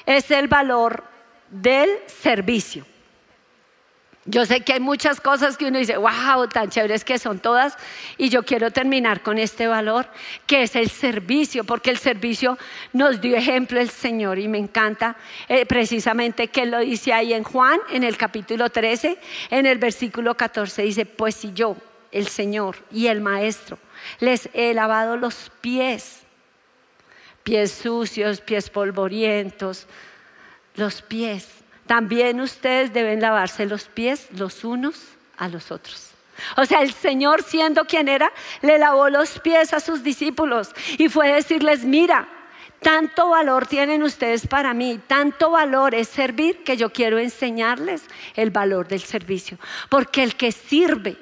es 0.06 0.30
el 0.30 0.48
valor 0.48 1.04
del 1.50 1.90
servicio. 2.06 2.84
Yo 4.30 4.44
sé 4.44 4.60
que 4.60 4.74
hay 4.74 4.80
muchas 4.80 5.22
cosas 5.22 5.56
que 5.56 5.64
uno 5.64 5.78
dice, 5.78 5.96
wow, 5.96 6.48
tan 6.48 6.68
chéveres 6.68 7.02
que 7.02 7.18
son 7.18 7.38
todas, 7.38 7.78
y 8.18 8.28
yo 8.28 8.44
quiero 8.44 8.70
terminar 8.70 9.22
con 9.22 9.38
este 9.38 9.66
valor, 9.66 10.06
que 10.46 10.64
es 10.64 10.76
el 10.76 10.90
servicio, 10.90 11.64
porque 11.64 11.88
el 11.88 11.96
servicio 11.96 12.58
nos 12.92 13.22
dio 13.22 13.38
ejemplo 13.38 13.80
el 13.80 13.88
Señor 13.88 14.38
y 14.38 14.46
me 14.46 14.58
encanta 14.58 15.16
eh, 15.48 15.64
precisamente 15.64 16.48
que 16.48 16.66
lo 16.66 16.80
dice 16.80 17.14
ahí 17.14 17.32
en 17.32 17.42
Juan, 17.42 17.80
en 17.90 18.04
el 18.04 18.18
capítulo 18.18 18.68
13, 18.68 19.18
en 19.48 19.64
el 19.64 19.78
versículo 19.78 20.36
14, 20.36 20.82
dice, 20.82 21.06
pues 21.06 21.34
si 21.34 21.54
yo, 21.54 21.78
el 22.12 22.28
Señor 22.28 22.76
y 22.92 23.06
el 23.06 23.22
Maestro, 23.22 23.78
les 24.20 24.50
he 24.52 24.74
lavado 24.74 25.16
los 25.16 25.50
pies, 25.62 26.26
pies 27.48 27.72
sucios, 27.72 28.42
pies 28.42 28.68
polvorientos, 28.68 29.86
los 30.74 31.00
pies. 31.00 31.48
También 31.86 32.42
ustedes 32.42 32.92
deben 32.92 33.22
lavarse 33.22 33.64
los 33.64 33.84
pies 33.84 34.28
los 34.36 34.64
unos 34.64 35.02
a 35.38 35.48
los 35.48 35.70
otros. 35.70 36.10
O 36.58 36.66
sea, 36.66 36.82
el 36.82 36.92
Señor 36.92 37.42
siendo 37.42 37.86
quien 37.86 38.06
era, 38.08 38.30
le 38.60 38.78
lavó 38.78 39.08
los 39.08 39.38
pies 39.38 39.72
a 39.72 39.80
sus 39.80 40.02
discípulos 40.02 40.72
y 40.98 41.08
fue 41.08 41.32
decirles, 41.32 41.86
mira, 41.86 42.28
tanto 42.80 43.30
valor 43.30 43.66
tienen 43.66 44.02
ustedes 44.02 44.46
para 44.46 44.74
mí, 44.74 45.00
tanto 45.06 45.50
valor 45.50 45.94
es 45.94 46.08
servir 46.08 46.62
que 46.64 46.76
yo 46.76 46.92
quiero 46.92 47.18
enseñarles 47.18 48.02
el 48.36 48.50
valor 48.50 48.88
del 48.88 49.00
servicio. 49.00 49.56
Porque 49.88 50.22
el 50.22 50.36
que 50.36 50.52
sirve 50.52 51.16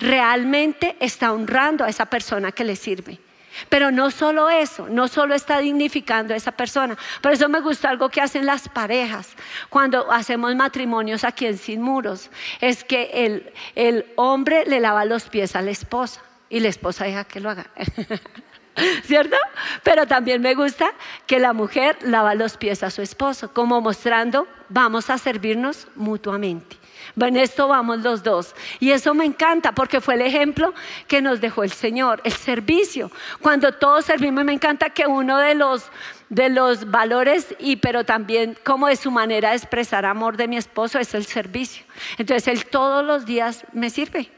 realmente 0.00 0.96
está 0.98 1.32
honrando 1.32 1.84
a 1.84 1.88
esa 1.88 2.06
persona 2.06 2.50
que 2.50 2.64
le 2.64 2.74
sirve. 2.74 3.20
Pero 3.68 3.90
no 3.90 4.10
solo 4.10 4.48
eso, 4.48 4.88
no 4.88 5.08
solo 5.08 5.34
está 5.34 5.58
dignificando 5.60 6.34
a 6.34 6.36
esa 6.36 6.52
persona. 6.52 6.96
Por 7.20 7.32
eso 7.32 7.48
me 7.48 7.60
gusta 7.60 7.90
algo 7.90 8.08
que 8.08 8.20
hacen 8.20 8.46
las 8.46 8.68
parejas 8.68 9.28
cuando 9.68 10.10
hacemos 10.10 10.54
matrimonios 10.54 11.24
aquí 11.24 11.46
en 11.46 11.58
Sin 11.58 11.82
Muros. 11.82 12.30
Es 12.60 12.84
que 12.84 13.10
el, 13.12 13.52
el 13.74 14.06
hombre 14.16 14.64
le 14.66 14.80
lava 14.80 15.04
los 15.04 15.28
pies 15.28 15.56
a 15.56 15.62
la 15.62 15.70
esposa 15.70 16.22
y 16.48 16.60
la 16.60 16.68
esposa 16.68 17.04
deja 17.04 17.24
que 17.24 17.40
lo 17.40 17.50
haga. 17.50 17.66
¿Cierto? 19.04 19.36
Pero 19.82 20.06
también 20.06 20.40
me 20.40 20.54
gusta 20.54 20.92
que 21.26 21.38
la 21.38 21.52
mujer 21.52 21.96
lava 22.02 22.34
los 22.34 22.56
pies 22.56 22.82
a 22.82 22.90
su 22.90 23.02
esposo, 23.02 23.52
como 23.52 23.80
mostrando, 23.80 24.46
vamos 24.68 25.10
a 25.10 25.18
servirnos 25.18 25.88
mutuamente. 25.96 26.79
En 27.18 27.36
esto 27.36 27.68
vamos 27.68 28.00
los 28.00 28.22
dos. 28.22 28.54
Y 28.78 28.90
eso 28.90 29.14
me 29.14 29.24
encanta 29.24 29.72
porque 29.72 30.00
fue 30.00 30.14
el 30.14 30.22
ejemplo 30.22 30.74
que 31.06 31.22
nos 31.22 31.40
dejó 31.40 31.64
el 31.64 31.72
Señor, 31.72 32.20
el 32.24 32.32
servicio. 32.32 33.10
Cuando 33.40 33.72
todos 33.72 34.04
servimos, 34.04 34.44
me 34.44 34.52
encanta 34.52 34.90
que 34.90 35.06
uno 35.06 35.38
de 35.38 35.54
los, 35.54 35.84
de 36.28 36.48
los 36.48 36.90
valores, 36.90 37.54
y 37.58 37.76
pero 37.76 38.04
también 38.04 38.56
como 38.64 38.88
de 38.88 38.96
su 38.96 39.10
manera 39.10 39.50
de 39.50 39.56
expresar 39.56 40.04
amor 40.04 40.36
de 40.36 40.48
mi 40.48 40.56
esposo, 40.56 40.98
es 40.98 41.14
el 41.14 41.26
servicio. 41.26 41.84
Entonces 42.18 42.48
él 42.48 42.66
todos 42.66 43.04
los 43.04 43.26
días 43.26 43.64
me 43.72 43.90
sirve. 43.90 44.30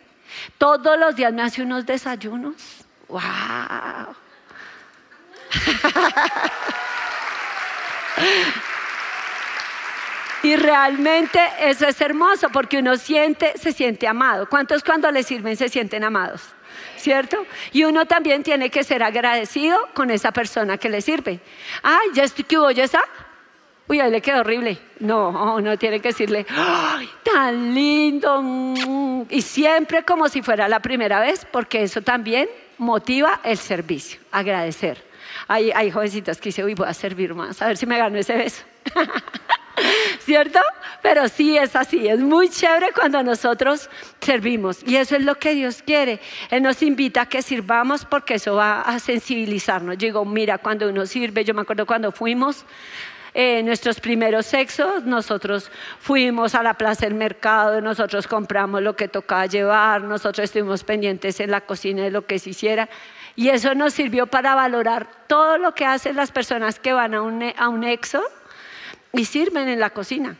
Todos 0.58 0.98
los 0.98 1.16
días 1.16 1.32
me 1.32 1.42
hace 1.42 1.62
unos 1.62 1.86
desayunos. 1.86 2.54
¡Wow! 3.08 3.20
Y 10.42 10.56
realmente 10.56 11.40
eso 11.60 11.86
es 11.86 12.00
hermoso 12.00 12.48
porque 12.50 12.78
uno 12.78 12.96
siente, 12.96 13.52
se 13.58 13.72
siente 13.72 14.08
amado. 14.08 14.48
¿Cuántos 14.48 14.82
cuando 14.82 15.10
le 15.10 15.22
sirven 15.22 15.56
se 15.56 15.68
sienten 15.68 16.02
amados? 16.04 16.42
¿Cierto? 16.96 17.46
Y 17.72 17.84
uno 17.84 18.06
también 18.06 18.42
tiene 18.42 18.70
que 18.70 18.82
ser 18.82 19.02
agradecido 19.02 19.78
con 19.94 20.10
esa 20.10 20.32
persona 20.32 20.78
que 20.78 20.88
le 20.88 21.00
sirve. 21.00 21.40
Ay, 21.82 22.08
ya 22.14 22.24
estoy, 22.24 22.44
¿qué 22.44 22.58
hubo? 22.58 22.70
¿Ya 22.70 22.84
está? 22.84 23.02
Uy, 23.88 24.00
ahí 24.00 24.10
le 24.10 24.20
quedó 24.20 24.40
horrible. 24.40 24.78
No, 25.00 25.60
no 25.60 25.78
tiene 25.78 26.00
que 26.00 26.08
decirle, 26.08 26.46
¡ay, 26.48 27.08
tan 27.22 27.74
lindo! 27.74 29.26
Y 29.28 29.42
siempre 29.42 30.04
como 30.04 30.28
si 30.28 30.42
fuera 30.42 30.68
la 30.68 30.80
primera 30.80 31.20
vez, 31.20 31.46
porque 31.50 31.82
eso 31.82 32.02
también 32.02 32.48
motiva 32.78 33.40
el 33.44 33.58
servicio, 33.58 34.20
agradecer. 34.30 35.04
Hay, 35.48 35.70
hay 35.72 35.90
jovencitas 35.90 36.38
que 36.40 36.48
dicen, 36.48 36.64
uy, 36.64 36.74
voy 36.74 36.88
a 36.88 36.94
servir 36.94 37.34
más, 37.34 37.60
a 37.60 37.68
ver 37.68 37.76
si 37.76 37.86
me 37.86 37.98
gano 37.98 38.18
ese 38.18 38.36
beso. 38.36 38.62
¿Cierto? 40.24 40.60
Pero 41.02 41.28
sí 41.28 41.58
es 41.58 41.74
así, 41.74 42.06
es 42.06 42.20
muy 42.20 42.48
chévere 42.48 42.90
cuando 42.94 43.22
nosotros 43.24 43.90
servimos 44.20 44.80
y 44.86 44.96
eso 44.96 45.16
es 45.16 45.24
lo 45.24 45.34
que 45.34 45.52
Dios 45.52 45.82
quiere. 45.82 46.20
Él 46.50 46.62
nos 46.62 46.80
invita 46.82 47.22
a 47.22 47.26
que 47.26 47.42
sirvamos 47.42 48.04
porque 48.04 48.34
eso 48.34 48.54
va 48.54 48.82
a 48.82 49.00
sensibilizarnos. 49.00 49.98
Digo, 49.98 50.24
mira, 50.24 50.58
cuando 50.58 50.88
uno 50.88 51.06
sirve, 51.06 51.44
yo 51.44 51.54
me 51.54 51.62
acuerdo 51.62 51.86
cuando 51.86 52.12
fuimos 52.12 52.64
eh, 53.34 53.64
nuestros 53.64 53.98
primeros 53.98 54.46
sexos, 54.46 55.04
nosotros 55.04 55.72
fuimos 55.98 56.54
a 56.54 56.62
la 56.62 56.74
plaza 56.74 57.06
del 57.06 57.14
mercado, 57.14 57.80
nosotros 57.80 58.28
compramos 58.28 58.80
lo 58.80 58.94
que 58.94 59.08
tocaba 59.08 59.46
llevar, 59.46 60.02
nosotros 60.02 60.44
estuvimos 60.44 60.84
pendientes 60.84 61.40
en 61.40 61.50
la 61.50 61.62
cocina 61.62 62.04
de 62.04 62.12
lo 62.12 62.26
que 62.26 62.38
se 62.38 62.50
hiciera. 62.50 62.88
Y 63.34 63.48
eso 63.48 63.74
nos 63.74 63.94
sirvió 63.94 64.28
para 64.28 64.54
valorar 64.54 65.08
todo 65.26 65.58
lo 65.58 65.74
que 65.74 65.84
hacen 65.84 66.14
las 66.14 66.30
personas 66.30 66.78
que 66.78 66.92
van 66.92 67.14
a 67.14 67.22
un, 67.22 67.42
a 67.56 67.68
un 67.68 67.82
exo 67.82 68.22
y 69.12 69.24
sirven 69.24 69.68
en 69.68 69.80
la 69.80 69.90
cocina. 69.90 70.36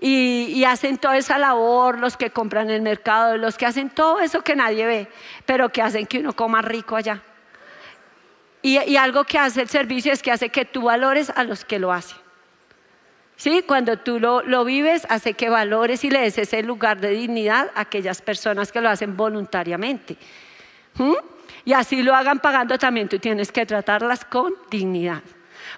Y, 0.00 0.64
hacen 0.64 0.98
toda 0.98 1.16
esa 1.16 1.38
labor, 1.38 1.98
los 1.98 2.16
que 2.16 2.30
compran 2.30 2.68
en 2.68 2.76
el 2.76 2.82
mercado, 2.82 3.38
los 3.38 3.56
que 3.56 3.64
hacen 3.64 3.88
todo 3.90 4.20
eso 4.20 4.42
que 4.42 4.54
nadie 4.54 4.84
ve, 4.84 5.08
pero 5.46 5.70
que 5.70 5.80
hacen 5.80 6.06
que 6.06 6.18
uno 6.18 6.34
coma 6.34 6.60
rico 6.60 6.96
allá. 6.96 7.22
Y, 8.60 8.96
algo 8.96 9.24
que 9.24 9.38
hace 9.38 9.62
el 9.62 9.68
servicio 9.68 10.12
es 10.12 10.22
que 10.22 10.30
hace 10.30 10.48
que 10.48 10.64
tú 10.64 10.82
valores 10.82 11.30
a 11.30 11.44
los 11.44 11.64
que 11.64 11.78
lo 11.78 11.92
hacen. 11.92 12.18
¿Sí? 13.36 13.62
Cuando 13.66 13.98
tú 13.98 14.20
lo, 14.20 14.64
vives, 14.64 15.06
hace 15.08 15.34
que 15.34 15.48
valores 15.48 16.04
y 16.04 16.10
le 16.10 16.20
des 16.20 16.38
ese 16.38 16.62
lugar 16.62 17.00
de 17.00 17.10
dignidad 17.10 17.70
a 17.74 17.82
aquellas 17.82 18.20
personas 18.22 18.72
que 18.72 18.80
lo 18.80 18.88
hacen 18.90 19.16
voluntariamente. 19.16 20.16
¿Mm? 20.96 21.14
Y 21.64 21.72
así 21.72 22.02
lo 22.02 22.14
hagan 22.14 22.40
pagando 22.40 22.78
también, 22.78 23.08
tú 23.08 23.18
tienes 23.18 23.50
que 23.50 23.64
tratarlas 23.64 24.24
con 24.24 24.54
dignidad. 24.70 25.22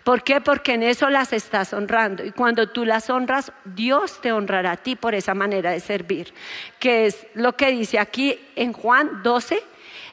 ¿Por 0.06 0.22
qué? 0.22 0.40
Porque 0.40 0.74
en 0.74 0.84
eso 0.84 1.10
las 1.10 1.32
estás 1.32 1.72
honrando. 1.72 2.24
Y 2.24 2.30
cuando 2.30 2.68
tú 2.68 2.84
las 2.84 3.10
honras, 3.10 3.50
Dios 3.64 4.20
te 4.20 4.30
honrará 4.30 4.70
a 4.70 4.76
ti 4.76 4.94
por 4.94 5.16
esa 5.16 5.34
manera 5.34 5.72
de 5.72 5.80
servir. 5.80 6.32
Que 6.78 7.06
es 7.06 7.26
lo 7.34 7.56
que 7.56 7.72
dice 7.72 7.98
aquí 7.98 8.38
en 8.54 8.72
Juan 8.72 9.24
12, 9.24 9.60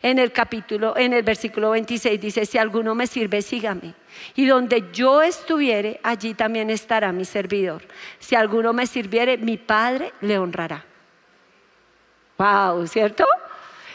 en 0.01 0.17
el 0.17 0.31
capítulo, 0.31 0.97
en 0.97 1.13
el 1.13 1.21
versículo 1.21 1.69
26, 1.69 2.19
dice, 2.19 2.47
si 2.47 2.57
alguno 2.57 2.95
me 2.95 3.05
sirve, 3.05 3.43
sígame. 3.43 3.93
Y 4.33 4.47
donde 4.47 4.89
yo 4.91 5.21
estuviere, 5.21 5.99
allí 6.01 6.33
también 6.33 6.71
estará 6.71 7.11
mi 7.11 7.23
servidor. 7.23 7.83
Si 8.17 8.33
alguno 8.33 8.73
me 8.73 8.87
sirviere, 8.87 9.37
mi 9.37 9.57
Padre 9.57 10.11
le 10.21 10.39
honrará. 10.39 10.83
Wow, 12.39 12.87
¿cierto? 12.87 13.25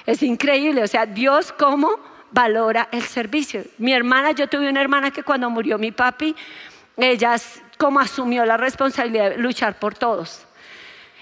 Es 0.06 0.22
increíble. 0.22 0.84
O 0.84 0.86
sea, 0.86 1.06
Dios 1.06 1.50
como 1.50 1.98
valora 2.30 2.88
el 2.92 3.02
servicio. 3.02 3.62
Mi 3.78 3.92
hermana, 3.92 4.32
yo 4.32 4.48
tuve 4.48 4.68
una 4.68 4.80
hermana 4.80 5.10
que 5.10 5.22
cuando 5.22 5.50
murió 5.50 5.78
mi 5.78 5.92
papi, 5.92 6.34
ella 6.96 7.36
como 7.76 8.00
asumió 8.00 8.44
la 8.44 8.56
responsabilidad 8.56 9.30
de 9.30 9.38
luchar 9.38 9.78
por 9.78 9.94
todos. 9.94 10.44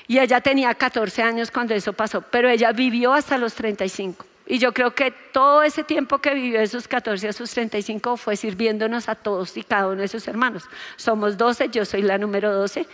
Y 0.08 0.18
ella 0.18 0.40
tenía 0.40 0.74
14 0.74 1.22
años 1.22 1.50
cuando 1.50 1.74
eso 1.74 1.92
pasó, 1.92 2.22
pero 2.22 2.48
ella 2.48 2.72
vivió 2.72 3.12
hasta 3.12 3.38
los 3.38 3.54
35. 3.54 4.24
Y 4.48 4.58
yo 4.58 4.72
creo 4.72 4.94
que 4.94 5.10
todo 5.10 5.64
ese 5.64 5.82
tiempo 5.82 6.18
que 6.18 6.32
vivió 6.32 6.60
de 6.60 6.68
sus 6.68 6.86
14 6.86 7.28
a 7.28 7.32
sus 7.32 7.50
35 7.50 8.16
fue 8.16 8.36
sirviéndonos 8.36 9.08
a 9.08 9.16
todos 9.16 9.56
y 9.56 9.64
cada 9.64 9.88
uno 9.88 10.02
de 10.02 10.08
sus 10.08 10.28
hermanos. 10.28 10.64
Somos 10.94 11.36
12, 11.36 11.68
yo 11.70 11.84
soy 11.84 12.02
la 12.02 12.16
número 12.16 12.54
12. 12.54 12.86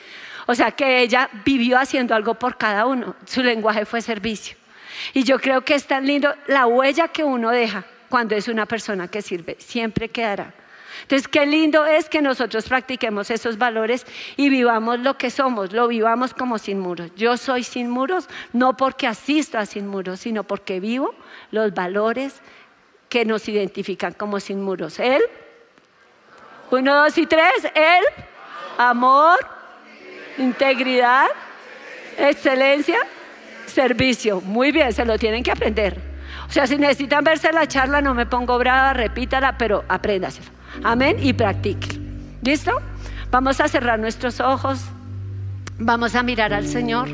O 0.46 0.54
sea 0.54 0.70
que 0.70 1.02
ella 1.02 1.28
vivió 1.44 1.78
haciendo 1.78 2.14
algo 2.14 2.34
por 2.34 2.56
cada 2.56 2.86
uno. 2.86 3.14
Su 3.26 3.42
lenguaje 3.42 3.84
fue 3.84 4.00
servicio. 4.00 4.56
Y 5.12 5.24
yo 5.24 5.38
creo 5.38 5.62
que 5.62 5.74
es 5.74 5.86
tan 5.86 6.06
lindo 6.06 6.34
la 6.46 6.66
huella 6.66 7.08
que 7.08 7.22
uno 7.22 7.50
deja 7.50 7.84
cuando 8.12 8.36
es 8.36 8.46
una 8.46 8.66
persona 8.66 9.08
que 9.08 9.22
sirve, 9.22 9.56
siempre 9.58 10.10
quedará. 10.10 10.52
Entonces, 11.00 11.26
qué 11.28 11.46
lindo 11.46 11.86
es 11.86 12.10
que 12.10 12.20
nosotros 12.20 12.68
practiquemos 12.68 13.30
esos 13.30 13.56
valores 13.56 14.04
y 14.36 14.50
vivamos 14.50 15.00
lo 15.00 15.16
que 15.16 15.30
somos, 15.30 15.72
lo 15.72 15.88
vivamos 15.88 16.34
como 16.34 16.58
sin 16.58 16.78
muros. 16.78 17.10
Yo 17.16 17.38
soy 17.38 17.64
sin 17.64 17.88
muros 17.88 18.28
no 18.52 18.76
porque 18.76 19.06
asisto 19.06 19.56
a 19.56 19.64
sin 19.64 19.86
muros, 19.86 20.20
sino 20.20 20.44
porque 20.44 20.78
vivo 20.78 21.14
los 21.52 21.72
valores 21.72 22.42
que 23.08 23.24
nos 23.24 23.48
identifican 23.48 24.12
como 24.12 24.40
sin 24.40 24.60
muros. 24.60 24.98
Él, 24.98 25.22
uno, 26.70 27.04
dos 27.04 27.16
y 27.16 27.24
tres, 27.24 27.64
él, 27.74 28.04
amor, 28.76 29.38
integridad, 30.36 31.28
excelencia, 32.18 32.98
servicio. 33.64 34.42
Muy 34.42 34.70
bien, 34.70 34.92
se 34.92 35.06
lo 35.06 35.18
tienen 35.18 35.42
que 35.42 35.50
aprender. 35.50 36.11
O 36.52 36.54
sea, 36.54 36.66
si 36.66 36.76
necesitan 36.76 37.24
verse 37.24 37.50
la 37.50 37.66
charla, 37.66 38.02
no 38.02 38.12
me 38.12 38.26
pongo 38.26 38.58
brava, 38.58 38.92
repítala, 38.92 39.56
pero 39.56 39.86
apréndaselo. 39.88 40.50
Amén 40.84 41.16
y 41.18 41.32
practique. 41.32 41.98
¿Listo? 42.42 42.72
Vamos 43.30 43.58
a 43.62 43.68
cerrar 43.68 43.98
nuestros 43.98 44.38
ojos, 44.38 44.84
vamos 45.78 46.14
a 46.14 46.22
mirar 46.22 46.52
al 46.52 46.66
Señor. 46.66 47.08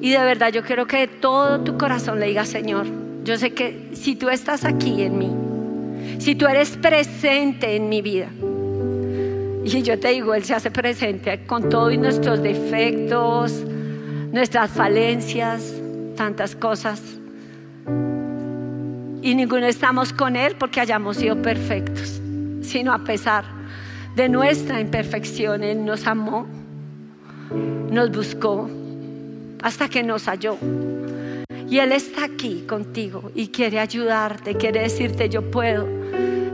Y 0.00 0.12
de 0.12 0.18
verdad 0.24 0.50
yo 0.50 0.62
quiero 0.62 0.86
que 0.86 1.06
todo 1.06 1.60
tu 1.60 1.76
corazón 1.76 2.18
le 2.18 2.28
diga, 2.28 2.46
Señor, 2.46 2.86
yo 3.22 3.36
sé 3.36 3.52
que 3.52 3.90
si 3.92 4.16
tú 4.16 4.30
estás 4.30 4.64
aquí 4.64 5.02
en 5.02 5.18
mí, 5.18 6.18
si 6.18 6.34
tú 6.36 6.46
eres 6.46 6.70
presente 6.78 7.76
en 7.76 7.90
mi 7.90 8.00
vida, 8.00 8.28
y 9.62 9.82
yo 9.82 10.00
te 10.00 10.08
digo, 10.08 10.32
Él 10.32 10.44
se 10.44 10.54
hace 10.54 10.70
presente 10.70 11.44
con 11.44 11.68
todos 11.68 11.94
nuestros 11.98 12.42
defectos, 12.42 13.52
nuestras 14.32 14.70
falencias, 14.70 15.74
tantas 16.16 16.56
cosas 16.56 17.02
y 19.26 19.34
ninguno 19.34 19.66
estamos 19.66 20.12
con 20.12 20.36
Él 20.36 20.54
porque 20.56 20.80
hayamos 20.80 21.16
sido 21.16 21.42
perfectos, 21.42 22.20
sino 22.62 22.92
a 22.92 22.98
pesar 22.98 23.44
de 24.14 24.28
nuestra 24.28 24.80
imperfección, 24.80 25.64
Él 25.64 25.84
nos 25.84 26.06
amó, 26.06 26.46
nos 27.90 28.12
buscó 28.12 28.70
hasta 29.62 29.88
que 29.88 30.04
nos 30.04 30.26
halló. 30.28 30.56
Y 31.68 31.78
Él 31.78 31.90
está 31.90 32.24
aquí 32.24 32.64
contigo 32.68 33.32
y 33.34 33.48
quiere 33.48 33.80
ayudarte, 33.80 34.54
quiere 34.54 34.82
decirte 34.82 35.28
yo 35.28 35.50
puedo. 35.50 35.88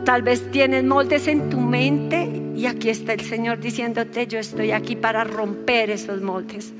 Tal 0.07 0.23
vez 0.23 0.51
tienes 0.51 0.83
moldes 0.83 1.29
en 1.29 1.51
tu 1.51 1.61
mente 1.61 2.55
y 2.57 2.65
aquí 2.65 2.89
está 2.89 3.13
el 3.13 3.21
Señor 3.21 3.61
diciéndote 3.61 4.27
yo 4.27 4.39
estoy 4.39 4.71
aquí 4.71 4.97
para 4.97 5.25
romper 5.25 5.91
esos 5.91 6.23
moldes, 6.23 6.73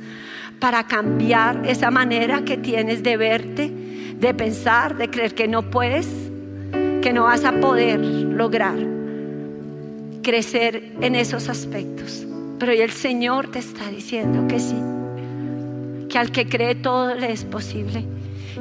para 0.59 0.87
cambiar 0.87 1.67
esa 1.67 1.91
manera 1.91 2.47
que 2.47 2.57
tienes 2.57 3.03
de 3.03 3.17
verte 3.19 3.82
de 4.23 4.33
pensar, 4.35 4.97
de 4.97 5.11
creer 5.11 5.35
que 5.35 5.49
no 5.49 5.69
puedes, 5.69 6.07
que 7.03 7.13
no 7.13 7.25
vas 7.25 7.45
a 7.45 7.53
poder 7.55 7.99
lograr 7.99 8.77
crecer 10.23 10.93
en 11.01 11.17
esos 11.17 11.49
aspectos. 11.49 12.25
Pero 12.61 12.71
el 12.71 12.93
Señor 12.93 13.51
te 13.51 13.59
está 13.59 13.91
diciendo 13.91 14.47
que 14.47 14.61
sí, 14.61 14.77
que 16.09 16.19
al 16.19 16.31
que 16.31 16.49
cree 16.49 16.77
todo 16.77 17.17
le 17.17 17.33
es 17.33 17.45
posible. 17.45 18.07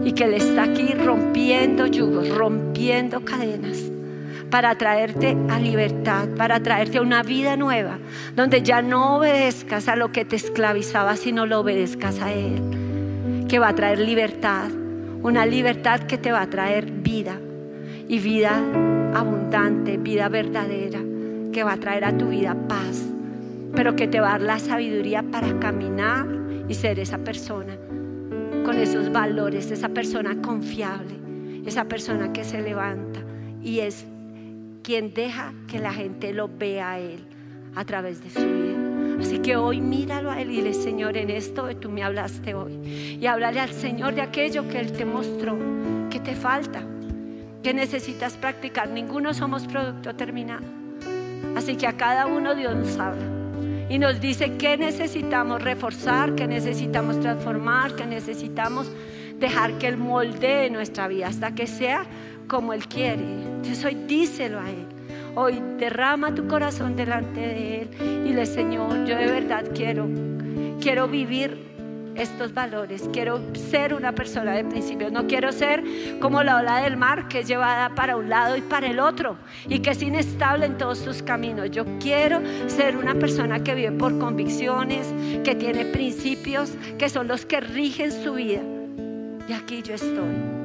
y 0.04 0.14
que 0.14 0.24
Él 0.24 0.34
está 0.34 0.64
aquí 0.64 0.94
rompiendo 0.94 1.86
yugos, 1.86 2.30
rompiendo 2.30 3.24
cadenas 3.26 3.78
para 4.50 4.74
traerte 4.76 5.38
a 5.50 5.60
libertad, 5.60 6.30
para 6.38 6.64
traerte 6.64 6.98
a 6.98 7.02
una 7.02 7.24
vida 7.24 7.56
nueva, 7.58 8.00
donde 8.36 8.64
ya 8.64 8.82
no 8.82 9.18
obedezcas 9.18 9.90
a 9.90 9.96
lo 9.96 10.12
que 10.12 10.26
te 10.26 10.38
esclavizaba, 10.38 11.18
sino 11.18 11.46
lo 11.46 11.60
obedezcas 11.60 12.20
a 12.22 12.32
Él, 12.32 13.46
que 13.48 13.60
va 13.60 13.68
a 13.68 13.76
traer 13.76 14.00
libertad, 14.00 14.72
una 15.24 15.46
libertad 15.46 16.02
que 16.02 16.18
te 16.18 16.32
va 16.32 16.42
a 16.42 16.50
traer 16.50 16.92
vida 16.92 17.40
y 18.08 18.20
vida 18.20 18.58
abundante, 19.14 19.98
vida 19.98 20.30
verdadera, 20.30 21.00
que 21.52 21.64
va 21.64 21.74
a 21.74 21.78
traer 21.78 22.06
a 22.06 22.18
tu 22.18 22.30
vida 22.30 22.56
paz, 22.68 23.04
pero 23.76 23.96
que 23.96 24.08
te 24.08 24.20
va 24.20 24.30
a 24.30 24.32
dar 24.40 24.42
la 24.42 24.60
sabiduría 24.60 25.24
para 25.24 25.60
caminar 25.60 26.28
y 26.68 26.74
ser 26.74 27.00
esa 27.00 27.20
persona 27.20 27.78
con 28.66 28.78
esos 28.78 29.12
valores, 29.12 29.72
esa 29.72 29.90
persona 29.90 30.42
confiable, 30.42 31.20
esa 31.66 31.86
persona 31.86 32.32
que 32.34 32.44
se 32.44 32.62
levanta 32.62 33.20
y 33.62 33.80
es 33.80 34.06
quien 34.84 35.14
deja 35.14 35.54
que 35.68 35.80
la 35.80 35.94
gente 35.94 36.34
lo 36.34 36.48
vea 36.48 36.92
a 36.92 37.00
Él 37.00 37.26
a 37.76 37.86
través 37.86 38.24
de 38.24 38.30
su 38.30 38.40
vida. 38.40 38.91
Así 39.22 39.38
que 39.40 39.56
hoy 39.56 39.80
míralo 39.80 40.32
a 40.32 40.42
Él 40.42 40.50
y 40.50 40.58
dile, 40.58 40.74
Señor, 40.74 41.16
en 41.16 41.30
esto 41.30 41.68
tú 41.78 41.90
me 41.90 42.04
hablaste 42.04 42.56
hoy. 42.56 43.18
Y 43.22 43.26
háblale 43.28 43.60
al 43.60 43.72
Señor 43.72 44.16
de 44.16 44.22
aquello 44.22 44.68
que 44.68 44.80
Él 44.80 44.92
te 44.92 45.06
mostró, 45.06 45.58
que 46.10 46.20
te 46.20 46.36
falta, 46.36 46.82
que 47.62 47.74
necesitas 47.74 48.36
practicar. 48.36 48.90
Ninguno 48.90 49.34
somos 49.34 49.68
producto 49.68 50.16
terminado. 50.16 50.64
Así 51.56 51.76
que 51.76 51.86
a 51.86 51.94
cada 51.94 52.26
uno 52.26 52.56
Dios 52.56 52.76
nos 52.76 52.98
habla. 52.98 53.24
Y 53.90 54.00
nos 54.00 54.20
dice 54.20 54.58
que 54.58 54.78
necesitamos 54.78 55.62
reforzar, 55.62 56.34
que 56.34 56.48
necesitamos 56.48 57.20
transformar, 57.20 57.96
que 57.96 58.08
necesitamos 58.08 58.92
dejar 59.38 59.78
que 59.78 59.88
Él 59.88 59.98
moldee 59.98 60.70
nuestra 60.72 61.08
vida 61.08 61.28
hasta 61.28 61.54
que 61.54 61.68
sea 61.68 62.06
como 62.48 62.74
Él 62.74 62.88
quiere. 62.88 63.22
Entonces 63.22 63.86
hoy 63.86 63.96
díselo 64.08 64.60
a 64.60 64.70
Él. 64.70 64.88
Hoy 65.36 65.62
derrama 65.78 66.36
tu 66.36 66.48
corazón 66.48 66.96
delante 66.96 67.40
de 67.40 67.82
Él 67.82 67.90
y 68.28 68.34
le 68.34 68.46
Señor, 68.46 69.06
yo 69.06 69.16
de 69.16 69.28
verdad 69.28 69.66
quiero, 69.74 70.08
quiero 70.82 71.08
vivir 71.08 71.72
estos 72.16 72.54
valores. 72.54 73.10
Quiero 73.12 73.42
ser 73.54 73.94
una 73.94 74.14
persona 74.14 74.54
de 74.54 74.64
principios. 74.64 75.12
No 75.12 75.28
quiero 75.28 75.52
ser 75.52 75.84
como 76.20 76.44
la 76.44 76.58
ola 76.58 76.82
del 76.82 76.98
mar 76.98 77.28
que 77.28 77.40
es 77.40 77.48
llevada 77.48 77.96
para 77.96 78.16
un 78.16 78.30
lado 78.30 78.58
y 78.58 78.62
para 78.62 78.88
el 78.88 79.00
otro 79.00 79.38
y 79.68 79.80
que 79.80 79.92
es 79.92 80.02
inestable 80.02 80.66
en 80.66 80.78
todos 80.78 81.00
sus 81.00 81.22
caminos. 81.24 81.72
Yo 81.72 81.86
quiero 82.00 82.42
ser 82.68 82.98
una 82.98 83.16
persona 83.16 83.64
que 83.64 83.76
vive 83.76 83.92
por 83.92 84.18
convicciones, 84.20 85.08
que 85.44 85.56
tiene 85.56 85.86
principios, 85.86 86.74
que 86.98 87.10
son 87.10 87.28
los 87.28 87.46
que 87.46 87.62
rigen 87.62 88.12
su 88.12 88.34
vida. 88.34 88.62
Y 89.48 89.54
aquí 89.54 89.82
yo 89.82 89.96
estoy. 89.96 90.61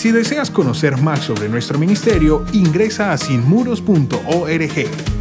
Si 0.00 0.12
deseas 0.12 0.50
conocer 0.50 0.96
más 0.96 1.20
sobre 1.20 1.50
nuestro 1.50 1.78
ministerio, 1.78 2.42
ingresa 2.54 3.12
a 3.12 3.18
sinmuros.org. 3.18 5.19